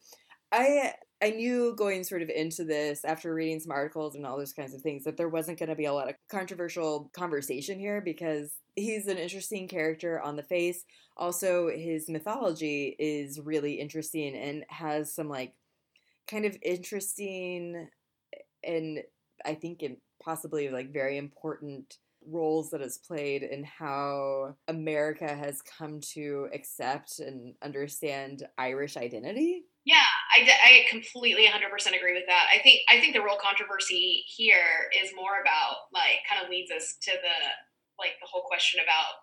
I 0.51 0.93
I 1.21 1.29
knew 1.29 1.75
going 1.75 2.03
sort 2.03 2.23
of 2.23 2.29
into 2.29 2.63
this 2.63 3.05
after 3.05 3.33
reading 3.33 3.59
some 3.59 3.71
articles 3.71 4.15
and 4.15 4.25
all 4.25 4.37
those 4.37 4.53
kinds 4.53 4.73
of 4.73 4.81
things 4.81 5.03
that 5.03 5.17
there 5.17 5.29
wasn't 5.29 5.59
going 5.59 5.69
to 5.69 5.75
be 5.75 5.85
a 5.85 5.93
lot 5.93 6.09
of 6.09 6.15
controversial 6.29 7.11
conversation 7.13 7.79
here 7.79 8.01
because 8.01 8.53
he's 8.75 9.07
an 9.07 9.17
interesting 9.17 9.67
character 9.67 10.19
on 10.19 10.35
the 10.35 10.43
face. 10.43 10.83
Also, 11.17 11.69
his 11.69 12.09
mythology 12.09 12.95
is 12.97 13.39
really 13.39 13.73
interesting 13.73 14.35
and 14.35 14.65
has 14.69 15.13
some 15.13 15.29
like 15.29 15.53
kind 16.27 16.45
of 16.45 16.57
interesting 16.61 17.89
and 18.63 19.03
I 19.45 19.55
think 19.55 19.83
in 19.83 19.97
possibly 20.23 20.69
like 20.69 20.93
very 20.93 21.17
important 21.17 21.97
roles 22.27 22.69
that 22.69 22.81
it's 22.81 22.99
played 22.99 23.43
in 23.43 23.63
how 23.63 24.55
America 24.67 25.27
has 25.27 25.61
come 25.61 25.99
to 26.13 26.47
accept 26.53 27.19
and 27.19 27.55
understand 27.63 28.47
Irish 28.57 28.97
identity. 28.97 29.63
Yeah, 29.83 30.05
I, 30.37 30.47
I 30.63 30.89
completely 30.89 31.47
100% 31.47 31.97
agree 31.97 32.13
with 32.13 32.27
that. 32.27 32.47
I 32.53 32.61
think 32.61 32.81
I 32.87 32.99
think 32.99 33.15
the 33.15 33.23
real 33.23 33.37
controversy 33.41 34.23
here 34.27 34.91
is 35.03 35.11
more 35.15 35.41
about 35.41 35.89
like 35.91 36.21
kind 36.29 36.43
of 36.43 36.51
leads 36.51 36.69
us 36.69 36.97
to 37.01 37.11
the 37.11 37.70
like 38.01 38.17
the 38.17 38.27
whole 38.27 38.43
question 38.49 38.81
about 38.81 39.21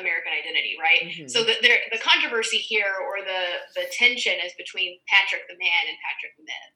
American 0.00 0.32
identity, 0.32 0.80
right? 0.80 1.04
Mm-hmm. 1.04 1.28
So 1.28 1.44
the, 1.44 1.60
the 1.60 2.00
controversy 2.00 2.56
here 2.56 2.96
or 3.04 3.20
the 3.20 3.68
the 3.76 3.84
tension 3.92 4.40
is 4.40 4.56
between 4.56 4.96
Patrick 5.04 5.44
the 5.44 5.60
man 5.60 5.84
and 5.84 5.96
Patrick 6.00 6.32
the 6.40 6.48
myth. 6.48 6.72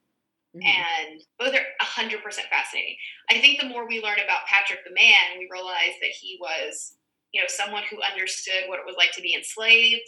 Mm-hmm. 0.53 0.69
And 0.69 1.25
both 1.41 1.57
are 1.57 1.65
100% 1.81 2.21
fascinating. 2.53 3.01
I 3.33 3.41
think 3.41 3.57
the 3.57 3.73
more 3.73 3.89
we 3.89 4.05
learn 4.05 4.21
about 4.21 4.45
Patrick 4.45 4.85
the 4.85 4.93
man, 4.93 5.41
we 5.41 5.49
realize 5.49 5.97
that 6.05 6.13
he 6.13 6.37
was, 6.37 6.93
you 7.33 7.41
know, 7.41 7.49
someone 7.49 7.89
who 7.89 8.05
understood 8.05 8.69
what 8.69 8.77
it 8.77 8.85
was 8.85 9.01
like 9.01 9.17
to 9.17 9.25
be 9.25 9.33
enslaved, 9.33 10.05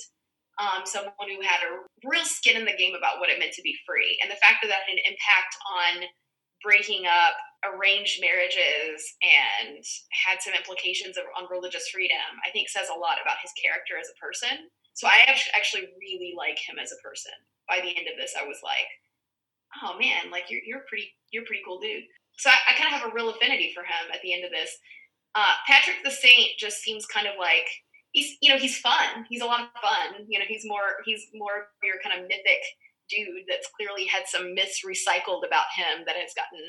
um, 0.61 0.85
someone 0.85 1.33
who 1.33 1.41
had 1.41 1.65
a 1.65 1.81
real 2.05 2.29
skin 2.29 2.61
in 2.61 2.69
the 2.69 2.77
game 2.77 2.93
about 2.93 3.25
what 3.25 3.33
it 3.33 3.41
meant 3.41 3.57
to 3.57 3.65
be 3.65 3.73
free. 3.89 4.21
And 4.21 4.29
the 4.29 4.37
fact 4.37 4.61
that 4.61 4.69
that 4.69 4.85
had 4.85 4.93
an 4.93 5.09
impact 5.09 5.57
on 5.65 5.93
breaking 6.65 7.05
up 7.05 7.37
arranged 7.65 8.21
marriages 8.21 9.01
and 9.25 9.81
had 10.13 10.41
some 10.41 10.53
implications 10.53 11.17
of, 11.17 11.25
on 11.37 11.49
religious 11.49 11.89
freedom, 11.89 12.41
I 12.45 12.51
think 12.53 12.69
says 12.69 12.93
a 12.93 12.99
lot 12.99 13.21
about 13.21 13.41
his 13.41 13.53
character 13.57 13.97
as 13.97 14.09
a 14.09 14.21
person. 14.21 14.69
So 14.93 15.09
I 15.09 15.25
actually 15.27 15.91
really 15.99 16.35
like 16.37 16.59
him 16.61 16.77
as 16.81 16.93
a 16.93 17.03
person. 17.03 17.35
By 17.69 17.81
the 17.81 17.93
end 17.93 18.07
of 18.07 18.21
this, 18.21 18.37
I 18.39 18.45
was 18.45 18.61
like, 18.63 18.89
oh 19.83 19.99
man, 19.99 20.31
like 20.31 20.53
you're 20.53 20.63
you're 20.63 20.87
pretty 20.87 21.11
you're 21.33 21.49
pretty 21.49 21.65
cool 21.67 21.81
dude. 21.81 22.05
So 22.37 22.51
I, 22.51 22.57
I 22.71 22.79
kind 22.79 22.93
of 22.93 23.01
have 23.01 23.11
a 23.11 23.15
real 23.15 23.31
affinity 23.31 23.73
for 23.75 23.83
him 23.83 24.13
at 24.13 24.21
the 24.23 24.35
end 24.35 24.45
of 24.45 24.53
this. 24.53 24.71
Uh, 25.35 25.57
Patrick 25.67 26.05
the 26.05 26.13
Saint 26.13 26.59
just 26.59 26.79
seems 26.85 27.07
kind 27.07 27.27
of 27.27 27.35
like 27.41 27.67
he's 28.13 28.37
you 28.41 28.53
know 28.53 28.61
he's 28.61 28.79
fun. 28.79 29.27
He's 29.29 29.43
a 29.43 29.49
lot 29.49 29.67
of 29.67 29.81
fun. 29.81 30.29
You 30.29 30.39
know 30.39 30.45
he's 30.47 30.63
more 30.65 31.03
he's 31.05 31.27
more 31.35 31.73
your 31.83 31.97
kind 32.05 32.21
of 32.21 32.29
mythic 32.29 32.63
dude 33.09 33.47
that's 33.49 33.69
clearly 33.77 34.07
had 34.07 34.25
some 34.27 34.55
myths 34.55 34.83
recycled 34.85 35.47
about 35.47 35.71
him 35.77 36.05
that 36.07 36.17
has 36.17 36.33
gotten 36.37 36.61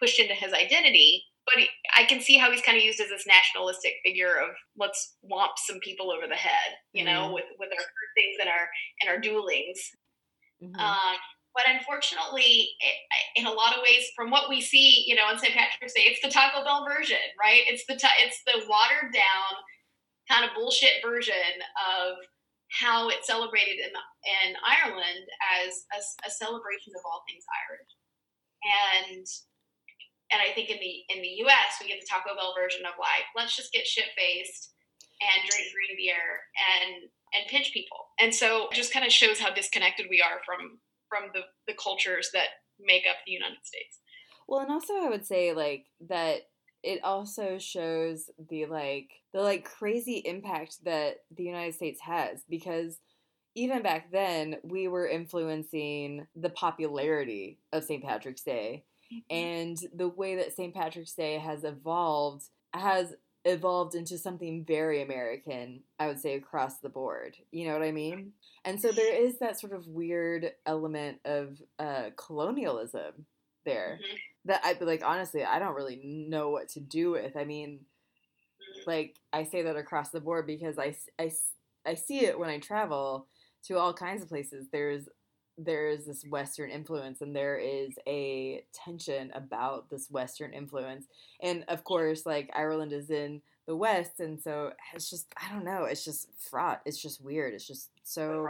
pushed 0.00 0.18
into 0.18 0.34
his 0.34 0.52
identity. 0.52 1.24
But 1.46 1.58
he, 1.58 1.68
I 1.96 2.04
can 2.04 2.20
see 2.20 2.38
how 2.38 2.50
he's 2.50 2.62
kind 2.62 2.78
of 2.78 2.84
used 2.84 3.00
as 3.00 3.08
this 3.08 3.26
nationalistic 3.26 3.94
figure 4.04 4.38
of 4.38 4.54
let's 4.76 5.16
womp 5.26 5.58
some 5.58 5.80
people 5.80 6.12
over 6.12 6.28
the 6.28 6.38
head, 6.38 6.78
you 6.92 7.04
mm-hmm. 7.04 7.12
know, 7.12 7.32
with 7.32 7.50
with 7.58 7.70
our 7.70 7.84
things 8.14 8.36
and 8.40 8.48
our 8.48 8.68
and 9.00 9.10
our 9.10 9.18
duelings. 9.18 9.78
Mm-hmm. 10.62 10.78
Um, 10.78 11.16
but 11.54 11.64
unfortunately, 11.68 12.68
in 13.36 13.46
a 13.46 13.50
lot 13.50 13.76
of 13.76 13.82
ways, 13.82 14.06
from 14.16 14.30
what 14.30 14.48
we 14.48 14.60
see, 14.60 15.04
you 15.06 15.14
know, 15.14 15.24
on 15.24 15.38
St. 15.38 15.52
Patrick's 15.52 15.92
Day, 15.92 16.06
it's 16.06 16.22
the 16.22 16.30
Taco 16.30 16.64
Bell 16.64 16.86
version, 16.88 17.20
right? 17.38 17.62
It's 17.66 17.84
the 17.86 17.94
it's 17.94 18.40
the 18.46 18.64
watered 18.68 19.12
down 19.12 19.52
kind 20.30 20.44
of 20.44 20.54
bullshit 20.54 21.02
version 21.04 21.34
of 21.76 22.16
how 22.72 23.08
it's 23.08 23.26
celebrated 23.26 23.78
in 23.84 23.92
in 23.92 24.56
Ireland 24.64 25.26
as 25.60 25.84
a, 25.92 26.00
a 26.26 26.30
celebration 26.30 26.96
of 26.96 27.04
all 27.04 27.22
things 27.28 27.44
Irish, 27.68 27.92
and 28.64 29.26
and 30.32 30.40
I 30.40 30.54
think 30.54 30.70
in 30.70 30.80
the 30.80 30.94
in 31.12 31.20
the 31.20 31.44
U.S. 31.46 31.76
we 31.80 31.88
get 31.88 32.00
the 32.00 32.08
Taco 32.08 32.34
Bell 32.34 32.56
version 32.56 32.88
of 32.88 32.96
like 32.96 33.28
let's 33.36 33.56
just 33.56 33.72
get 33.72 33.86
shit 33.86 34.08
faced 34.16 34.72
and 35.20 35.44
drink 35.44 35.68
green 35.70 35.96
beer 36.00 36.48
and 36.56 37.08
and 37.36 37.50
pinch 37.52 37.72
people, 37.72 38.12
and 38.18 38.34
so 38.34 38.68
it 38.72 38.76
just 38.76 38.92
kind 38.92 39.04
of 39.04 39.12
shows 39.12 39.38
how 39.38 39.52
disconnected 39.52 40.06
we 40.08 40.24
are 40.24 40.40
from 40.44 40.80
from 41.12 41.28
the, 41.34 41.44
the 41.68 41.76
cultures 41.76 42.30
that 42.32 42.64
make 42.80 43.04
up 43.04 43.20
the 43.26 43.32
United 43.36 43.60
States. 43.62 44.00
Well, 44.48 44.60
and 44.60 44.72
also 44.72 44.94
I 44.94 45.08
would 45.08 45.26
say 45.26 45.52
like 45.52 45.84
that 46.08 46.48
it 46.82 47.02
also 47.04 47.58
shows 47.58 48.30
the 48.48 48.66
like 48.66 49.10
the 49.32 49.40
like 49.40 49.64
crazy 49.64 50.22
impact 50.24 50.84
that 50.84 51.20
the 51.36 51.44
United 51.44 51.74
States 51.74 52.00
has 52.00 52.42
because 52.48 52.98
even 53.54 53.82
back 53.82 54.10
then 54.10 54.56
we 54.62 54.88
were 54.88 55.06
influencing 55.06 56.26
the 56.34 56.50
popularity 56.50 57.58
of 57.72 57.84
St. 57.84 58.02
Patrick's 58.02 58.42
Day 58.42 58.84
mm-hmm. 59.12 59.34
and 59.34 59.78
the 59.94 60.08
way 60.08 60.36
that 60.36 60.54
St. 60.54 60.74
Patrick's 60.74 61.14
Day 61.14 61.38
has 61.38 61.64
evolved 61.64 62.44
has 62.74 63.14
evolved 63.44 63.94
into 63.94 64.16
something 64.18 64.64
very 64.64 65.02
American, 65.02 65.80
I 65.98 66.06
would 66.06 66.20
say, 66.20 66.34
across 66.36 66.78
the 66.78 66.88
board. 66.88 67.36
You 67.50 67.66
know 67.66 67.72
what 67.72 67.82
I 67.82 67.90
mean? 67.90 68.32
And 68.64 68.80
so 68.80 68.92
there 68.92 69.14
is 69.14 69.38
that 69.40 69.58
sort 69.58 69.72
of 69.72 69.88
weird 69.88 70.52
element 70.64 71.18
of 71.24 71.60
uh, 71.78 72.10
colonialism 72.16 73.26
there 73.64 73.98
mm-hmm. 74.00 74.16
That 74.44 74.60
I 74.64 74.76
like. 74.80 75.02
Honestly, 75.04 75.44
I 75.44 75.58
don't 75.58 75.74
really 75.74 76.00
know 76.02 76.50
what 76.50 76.68
to 76.70 76.80
do 76.80 77.12
with. 77.12 77.36
I 77.36 77.44
mean, 77.44 77.80
like 78.86 79.16
I 79.32 79.44
say 79.44 79.62
that 79.62 79.76
across 79.76 80.10
the 80.10 80.20
board 80.20 80.46
because 80.46 80.78
I, 80.78 80.94
I, 81.18 81.30
I 81.86 81.94
see 81.94 82.24
it 82.24 82.38
when 82.38 82.50
I 82.50 82.58
travel 82.58 83.26
to 83.64 83.78
all 83.78 83.94
kinds 83.94 84.22
of 84.22 84.28
places. 84.28 84.66
There's 84.72 85.08
there 85.58 85.88
is 85.88 86.06
this 86.06 86.24
Western 86.24 86.70
influence 86.70 87.20
and 87.20 87.36
there 87.36 87.58
is 87.58 87.92
a 88.06 88.64
tension 88.72 89.30
about 89.34 89.90
this 89.90 90.10
Western 90.10 90.52
influence. 90.52 91.06
And 91.42 91.64
of 91.68 91.84
course, 91.84 92.24
like 92.24 92.50
Ireland 92.54 92.92
is 92.92 93.10
in 93.10 93.42
the 93.66 93.76
West, 93.76 94.18
and 94.18 94.40
so 94.40 94.72
it's 94.94 95.08
just 95.08 95.26
I 95.36 95.52
don't 95.52 95.64
know, 95.64 95.84
it's 95.84 96.04
just 96.04 96.28
fraught. 96.50 96.82
It's 96.84 97.00
just 97.00 97.22
weird. 97.22 97.54
It's 97.54 97.66
just 97.66 97.90
so 98.02 98.48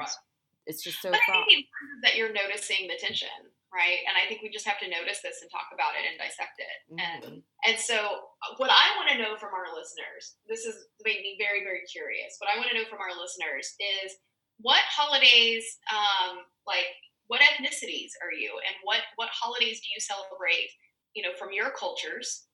it's 0.66 0.82
just 0.82 1.02
so 1.02 1.10
but 1.10 1.20
fraught. 1.26 1.42
I 1.42 1.46
think 1.46 1.66
that 2.02 2.16
you're 2.16 2.32
noticing 2.32 2.88
the 2.88 2.96
tension, 2.98 3.28
right? 3.72 4.04
And 4.04 4.14
I 4.14 4.28
think 4.28 4.44
we 4.44 4.52
just 4.52 4.68
have 4.68 4.78
to 4.84 4.92
notice 4.92 5.24
this 5.24 5.40
and 5.40 5.48
talk 5.48 5.72
about 5.72 5.96
it 5.96 6.04
and 6.04 6.20
dissect 6.20 6.60
it. 6.60 6.78
Mm-hmm. 6.92 7.00
And 7.00 7.24
and 7.64 7.76
so 7.80 8.28
what 8.60 8.68
I 8.68 8.92
want 9.00 9.08
to 9.10 9.20
know 9.20 9.40
from 9.40 9.56
our 9.56 9.72
listeners, 9.72 10.36
this 10.44 10.68
is 10.68 10.76
made 11.02 11.24
me 11.24 11.40
very, 11.40 11.64
very 11.64 11.88
curious. 11.88 12.36
What 12.36 12.52
I 12.52 12.60
want 12.60 12.68
to 12.70 12.76
know 12.76 12.86
from 12.86 13.00
our 13.00 13.16
listeners 13.16 13.72
is 13.80 14.20
what 14.60 14.84
holidays 14.86 15.64
um, 15.90 16.44
like 16.66 16.92
what 17.26 17.40
ethnicities 17.40 18.12
are 18.20 18.32
you 18.32 18.52
and 18.66 18.76
what 18.82 19.00
what 19.16 19.28
holidays 19.32 19.80
do 19.80 19.88
you 19.94 20.00
celebrate 20.00 20.70
you 21.14 21.22
know 21.22 21.34
from 21.38 21.52
your 21.52 21.70
cultures 21.72 22.44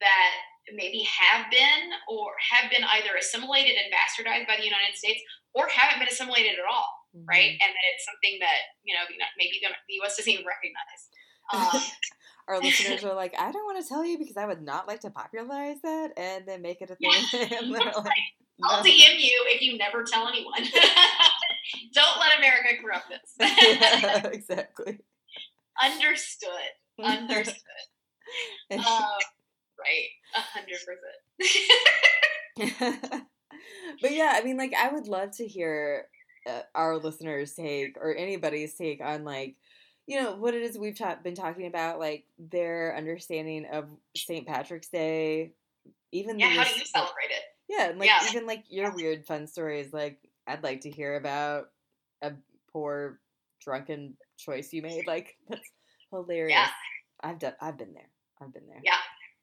that 0.00 0.32
maybe 0.72 1.04
have 1.04 1.50
been 1.50 1.92
or 2.08 2.32
have 2.38 2.70
been 2.70 2.84
either 2.96 3.16
assimilated 3.18 3.76
and 3.76 3.92
bastardized 3.92 4.46
by 4.46 4.56
the 4.56 4.64
united 4.64 4.94
states 4.94 5.20
or 5.52 5.68
haven't 5.68 5.98
been 5.98 6.08
assimilated 6.08 6.56
at 6.56 6.68
all 6.68 6.99
mm-hmm. 7.14 7.26
right? 7.26 7.52
And 7.54 7.70
that 7.70 7.84
it's 7.94 8.04
something 8.04 8.38
that 8.40 8.76
you 8.84 8.94
know 8.94 9.04
maybe 9.38 9.60
the 9.62 9.68
U.S. 10.02 10.16
doesn't 10.16 10.32
even 10.32 10.46
recognize. 10.46 11.08
Um, 11.50 11.82
Our 12.46 12.60
listeners 12.60 13.02
are 13.02 13.14
like, 13.22 13.34
I 13.36 13.50
don't 13.50 13.64
want 13.64 13.82
to 13.82 13.88
tell 13.88 14.04
you 14.04 14.18
because 14.18 14.36
I 14.36 14.46
would 14.46 14.62
not 14.62 14.86
like 14.86 15.00
to 15.00 15.10
popularize 15.10 15.78
that 15.82 16.12
and 16.16 16.46
then 16.46 16.62
make 16.62 16.80
it 16.80 16.90
a 16.90 16.94
thing. 16.94 17.10
Yeah. 17.32 17.60
like, 17.68 18.12
I'll 18.62 18.84
DM 18.84 19.18
you 19.18 19.46
if 19.48 19.60
you 19.60 19.76
never 19.76 20.04
tell 20.04 20.28
anyone. 20.28 20.62
don't 21.92 22.20
let 22.20 22.38
America 22.38 22.80
corrupt 22.80 23.08
this. 23.08 23.34
yeah, 23.40 24.26
exactly. 24.28 25.00
Understood. 25.82 26.50
Understood. 27.02 27.56
um, 28.70 29.18
right. 29.80 30.10
A 30.36 30.40
hundred 30.40 30.78
percent. 32.56 33.26
But 34.00 34.12
yeah, 34.12 34.32
I 34.34 34.42
mean, 34.42 34.56
like, 34.56 34.74
I 34.74 34.92
would 34.92 35.08
love 35.08 35.30
to 35.36 35.46
hear 35.46 36.06
uh, 36.06 36.19
Uh, 36.48 36.62
our 36.74 36.96
listeners' 36.96 37.54
take 37.54 37.96
or 37.98 38.14
anybody's 38.14 38.74
take 38.74 39.00
on 39.02 39.24
like 39.24 39.56
you 40.06 40.20
know 40.20 40.34
what 40.36 40.54
it 40.54 40.62
is 40.62 40.78
we've 40.78 40.98
ta- 40.98 41.18
been 41.22 41.34
talking 41.34 41.66
about 41.66 41.98
like 41.98 42.24
their 42.38 42.96
understanding 42.96 43.66
of 43.70 43.88
st 44.16 44.46
patrick's 44.46 44.88
day 44.88 45.52
even 46.12 46.38
yeah 46.38 46.48
how 46.48 46.64
do 46.64 46.70
you 46.78 46.84
celebrate 46.86 47.30
it? 47.30 47.42
Yeah 47.68 47.92
like 47.96 48.08
yeah. 48.08 48.20
even 48.30 48.46
like 48.46 48.64
your 48.70 48.94
weird 48.94 49.26
fun 49.26 49.46
stories 49.46 49.92
like 49.92 50.18
i'd 50.46 50.64
like 50.64 50.80
to 50.80 50.90
hear 50.90 51.16
about 51.16 51.66
a 52.22 52.32
poor 52.72 53.20
drunken 53.62 54.14
choice 54.38 54.72
you 54.72 54.82
made 54.82 55.06
like 55.06 55.36
that's 55.48 55.70
hilarious. 56.10 56.56
Yeah. 56.56 56.68
i've 57.22 57.38
done 57.38 57.54
i've 57.60 57.78
been 57.78 57.92
there. 57.92 58.08
I've 58.40 58.52
been 58.52 58.66
there. 58.66 58.80
Yeah 58.82 58.94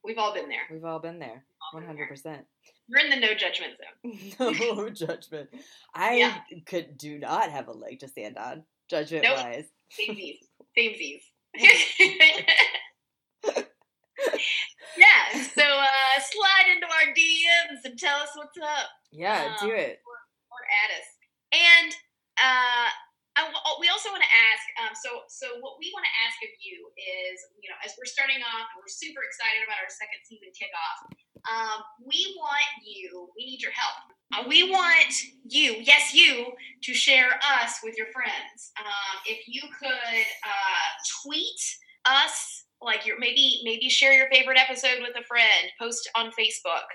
we've 0.04 0.18
all 0.18 0.34
been 0.34 0.50
there. 0.50 0.62
We've 0.72 0.86
all 0.86 1.00
been 1.00 1.20
there 1.20 1.44
100% 1.74 2.40
you're 2.90 3.00
in 3.00 3.10
the 3.10 3.18
no 3.18 3.34
judgment 3.34 3.74
zone 4.38 4.56
no 4.78 4.90
judgment 4.90 5.50
i 5.94 6.16
yeah. 6.16 6.38
could 6.66 6.98
do 6.98 7.20
not 7.20 7.52
have 7.52 7.68
a 7.68 7.72
leg 7.72 8.00
to 8.00 8.08
stand 8.08 8.38
on 8.38 8.64
judgment 8.90 9.24
nope. 9.24 9.38
wise 9.38 9.66
Samesies. 9.92 10.44
Samesies. 10.78 11.24
yeah. 14.98 15.24
So 15.56 15.64
uh, 15.64 16.16
slide 16.20 16.68
into 16.76 16.88
our 16.88 17.08
DMs 17.16 17.86
and 17.86 17.98
tell 17.98 18.18
us 18.20 18.30
what's 18.36 18.58
up. 18.60 18.90
Yeah, 19.12 19.56
um, 19.60 19.68
do 19.68 19.74
it. 19.74 20.04
Or, 20.04 20.18
or 20.52 20.62
at 20.68 20.90
us. 21.00 21.08
And 21.56 21.92
uh, 22.38 22.90
I, 23.40 23.42
we 23.80 23.88
also 23.88 24.12
want 24.12 24.24
to 24.24 24.34
ask. 24.52 24.64
Um, 24.84 24.94
so, 24.94 25.24
so 25.32 25.48
what 25.64 25.80
we 25.80 25.90
want 25.96 26.04
to 26.04 26.16
ask 26.28 26.36
of 26.44 26.52
you 26.60 26.92
is, 27.00 27.40
you 27.64 27.72
know, 27.72 27.80
as 27.88 27.96
we're 27.96 28.10
starting 28.10 28.44
off, 28.44 28.68
and 28.76 28.84
we're 28.84 28.92
super 28.92 29.24
excited 29.24 29.64
about 29.64 29.80
our 29.80 29.90
second 29.90 30.20
season 30.28 30.52
kickoff. 30.52 31.08
Um, 31.46 31.82
we 32.06 32.36
want 32.38 32.86
you. 32.86 33.30
We 33.36 33.46
need 33.46 33.62
your 33.62 33.72
help. 33.72 34.18
Uh, 34.34 34.44
we 34.48 34.70
want 34.70 35.14
you, 35.46 35.76
yes, 35.80 36.14
you, 36.14 36.48
to 36.84 36.94
share 36.94 37.40
us 37.62 37.80
with 37.84 37.98
your 37.98 38.08
friends. 38.08 38.72
Um, 38.80 39.20
if 39.26 39.48
you 39.48 39.62
could 39.80 39.90
uh, 39.90 40.90
tweet 41.24 41.62
us, 42.06 42.66
like 42.82 43.06
your 43.06 43.18
maybe 43.18 43.62
maybe 43.64 43.90
share 43.90 44.14
your 44.14 44.30
favorite 44.30 44.60
episode 44.60 45.00
with 45.02 45.16
a 45.18 45.26
friend, 45.26 45.72
post 45.80 46.10
on 46.16 46.28
Facebook, 46.38 46.86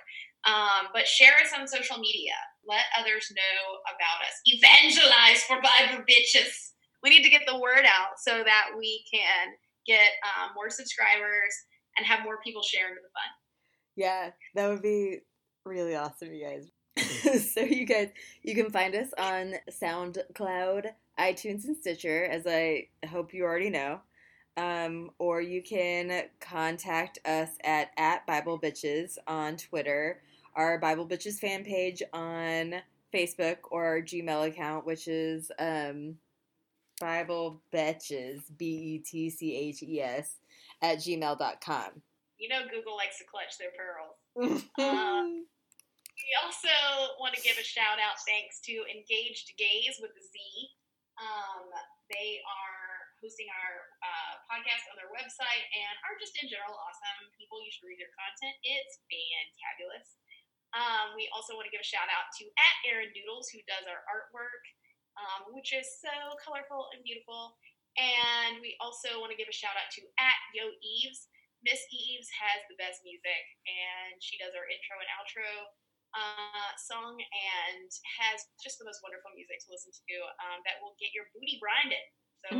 um, 0.44 0.92
but 0.92 1.06
share 1.06 1.34
us 1.42 1.50
on 1.58 1.66
social 1.66 1.98
media. 1.98 2.34
Let 2.66 2.84
others 2.98 3.32
know 3.34 3.80
about 3.90 4.22
us. 4.22 4.38
Evangelize 4.46 5.42
for 5.42 5.56
Bible 5.56 6.04
bitches. 6.04 6.72
We 7.02 7.10
need 7.10 7.24
to 7.24 7.30
get 7.30 7.42
the 7.46 7.58
word 7.58 7.82
out 7.82 8.14
so 8.22 8.44
that 8.44 8.70
we 8.78 9.02
can 9.12 9.54
get 9.86 10.14
um, 10.22 10.50
more 10.54 10.70
subscribers 10.70 11.50
and 11.96 12.06
have 12.06 12.22
more 12.22 12.38
people 12.44 12.62
share 12.62 12.88
into 12.88 13.02
the 13.02 13.10
fun. 13.10 13.30
Yeah, 13.96 14.30
that 14.54 14.68
would 14.68 14.82
be 14.82 15.18
really 15.64 15.94
awesome, 15.94 16.32
you 16.32 16.44
guys. 16.44 16.70
so 17.52 17.60
you 17.60 17.86
guys, 17.86 18.10
you 18.42 18.54
can 18.54 18.70
find 18.70 18.94
us 18.94 19.08
on 19.18 19.54
SoundCloud, 19.70 20.86
iTunes, 21.18 21.64
and 21.64 21.76
Stitcher, 21.76 22.24
as 22.24 22.46
I 22.46 22.88
hope 23.08 23.34
you 23.34 23.44
already 23.44 23.70
know. 23.70 24.00
Um, 24.58 25.10
or 25.18 25.40
you 25.40 25.62
can 25.62 26.24
contact 26.40 27.18
us 27.24 27.48
at 27.64 27.90
at 27.96 28.26
Bible 28.26 28.60
Bitches 28.60 29.16
on 29.26 29.56
Twitter, 29.56 30.20
our 30.54 30.78
Bible 30.78 31.08
Bitches 31.08 31.38
fan 31.38 31.64
page 31.64 32.02
on 32.12 32.74
Facebook, 33.14 33.56
or 33.70 33.84
our 33.86 34.02
Gmail 34.02 34.48
account, 34.48 34.84
which 34.84 35.08
is 35.08 35.50
um, 35.58 36.16
Bible 37.00 37.62
Betches, 37.72 38.42
B 38.58 38.66
E 38.66 38.98
T 38.98 39.30
C 39.30 39.56
H 39.56 39.82
E 39.82 40.00
S, 40.02 40.36
at 40.82 40.98
gmail.com 40.98 42.02
you 42.42 42.50
know 42.50 42.66
Google 42.66 42.98
likes 42.98 43.22
to 43.22 43.26
clutch 43.30 43.54
their 43.54 43.70
pearls. 43.78 44.18
um, 44.82 45.46
we 46.26 46.30
also 46.42 46.74
want 47.22 47.38
to 47.38 47.42
give 47.46 47.54
a 47.54 47.62
shout 47.62 48.02
out 48.02 48.18
thanks 48.26 48.58
to 48.66 48.82
Engaged 48.90 49.54
Gays 49.54 50.02
with 50.02 50.10
the 50.18 50.24
Z. 50.26 50.34
Um, 51.22 51.70
they 52.10 52.42
are 52.42 52.82
hosting 53.22 53.46
our 53.46 53.74
uh, 54.02 54.34
podcast 54.50 54.90
on 54.90 54.98
their 54.98 55.06
website 55.14 55.64
and 55.70 55.94
are 56.02 56.18
just 56.18 56.34
in 56.42 56.50
general 56.50 56.74
awesome 56.74 57.30
people. 57.38 57.62
You 57.62 57.70
should 57.70 57.86
read 57.86 58.02
their 58.02 58.10
content. 58.10 58.58
It's 58.66 58.98
fantabulous. 59.06 60.18
Um, 60.74 61.14
we 61.14 61.30
also 61.30 61.54
want 61.54 61.70
to 61.70 61.72
give 61.72 61.84
a 61.84 61.86
shout 61.86 62.10
out 62.10 62.34
to 62.42 62.44
at 62.58 62.76
Aaron 62.90 63.14
Doodles 63.14 63.54
who 63.54 63.62
does 63.70 63.86
our 63.86 64.02
artwork, 64.10 64.66
um, 65.14 65.54
which 65.54 65.70
is 65.70 65.86
so 66.02 66.10
colorful 66.42 66.90
and 66.90 67.06
beautiful. 67.06 67.54
And 67.94 68.58
we 68.58 68.74
also 68.80 69.20
want 69.22 69.30
to 69.30 69.38
give 69.38 69.52
a 69.52 69.54
shout 69.54 69.78
out 69.78 69.92
to 69.94 70.02
at 70.18 70.40
Yo 70.56 70.74
Eves 70.80 71.28
Miss 71.62 71.78
Eves 71.94 72.28
has 72.34 72.62
the 72.66 72.78
best 72.78 73.06
music, 73.06 73.44
and 73.66 74.18
she 74.18 74.34
does 74.38 74.54
our 74.54 74.66
intro 74.66 74.98
and 74.98 75.10
outro 75.14 75.50
uh, 76.12 76.70
song, 76.76 77.14
and 77.18 77.88
has 78.18 78.42
just 78.58 78.82
the 78.82 78.86
most 78.86 79.00
wonderful 79.00 79.30
music 79.34 79.62
to 79.62 79.70
listen 79.70 79.94
to 79.94 80.16
um, 80.42 80.58
that 80.66 80.82
will 80.82 80.98
get 80.98 81.14
your 81.14 81.30
booty 81.30 81.62
grinding. 81.62 82.06
So. 82.42 82.52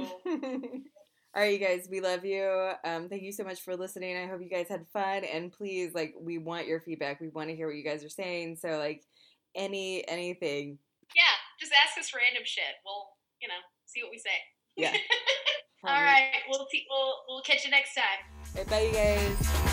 All 1.34 1.40
right, 1.42 1.58
you 1.58 1.64
guys, 1.64 1.88
we 1.90 2.00
love 2.00 2.24
you. 2.24 2.72
Um, 2.84 3.08
thank 3.08 3.22
you 3.22 3.32
so 3.32 3.42
much 3.42 3.62
for 3.62 3.74
listening. 3.74 4.16
I 4.16 4.28
hope 4.28 4.42
you 4.42 4.50
guys 4.50 4.68
had 4.68 4.86
fun, 4.92 5.24
and 5.24 5.50
please, 5.50 5.94
like, 5.94 6.14
we 6.20 6.38
want 6.38 6.66
your 6.66 6.80
feedback. 6.80 7.20
We 7.20 7.28
want 7.28 7.48
to 7.48 7.56
hear 7.56 7.66
what 7.66 7.76
you 7.76 7.84
guys 7.84 8.04
are 8.04 8.12
saying. 8.12 8.56
So, 8.60 8.78
like, 8.78 9.02
any 9.54 10.06
anything. 10.08 10.78
Yeah, 11.16 11.34
just 11.58 11.72
ask 11.72 11.98
us 11.98 12.12
random 12.14 12.42
shit. 12.44 12.78
We'll, 12.84 13.08
you 13.40 13.48
know, 13.48 13.60
see 13.86 14.02
what 14.02 14.10
we 14.10 14.18
say. 14.18 14.36
Yeah. 14.76 14.94
All 15.84 16.02
right, 16.02 16.46
we'll, 16.48 16.66
we'll 16.90 17.14
we'll 17.28 17.42
catch 17.42 17.64
you 17.64 17.70
next 17.70 17.94
time. 17.94 18.31
Bye, 18.54 18.90
guys. 18.92 19.71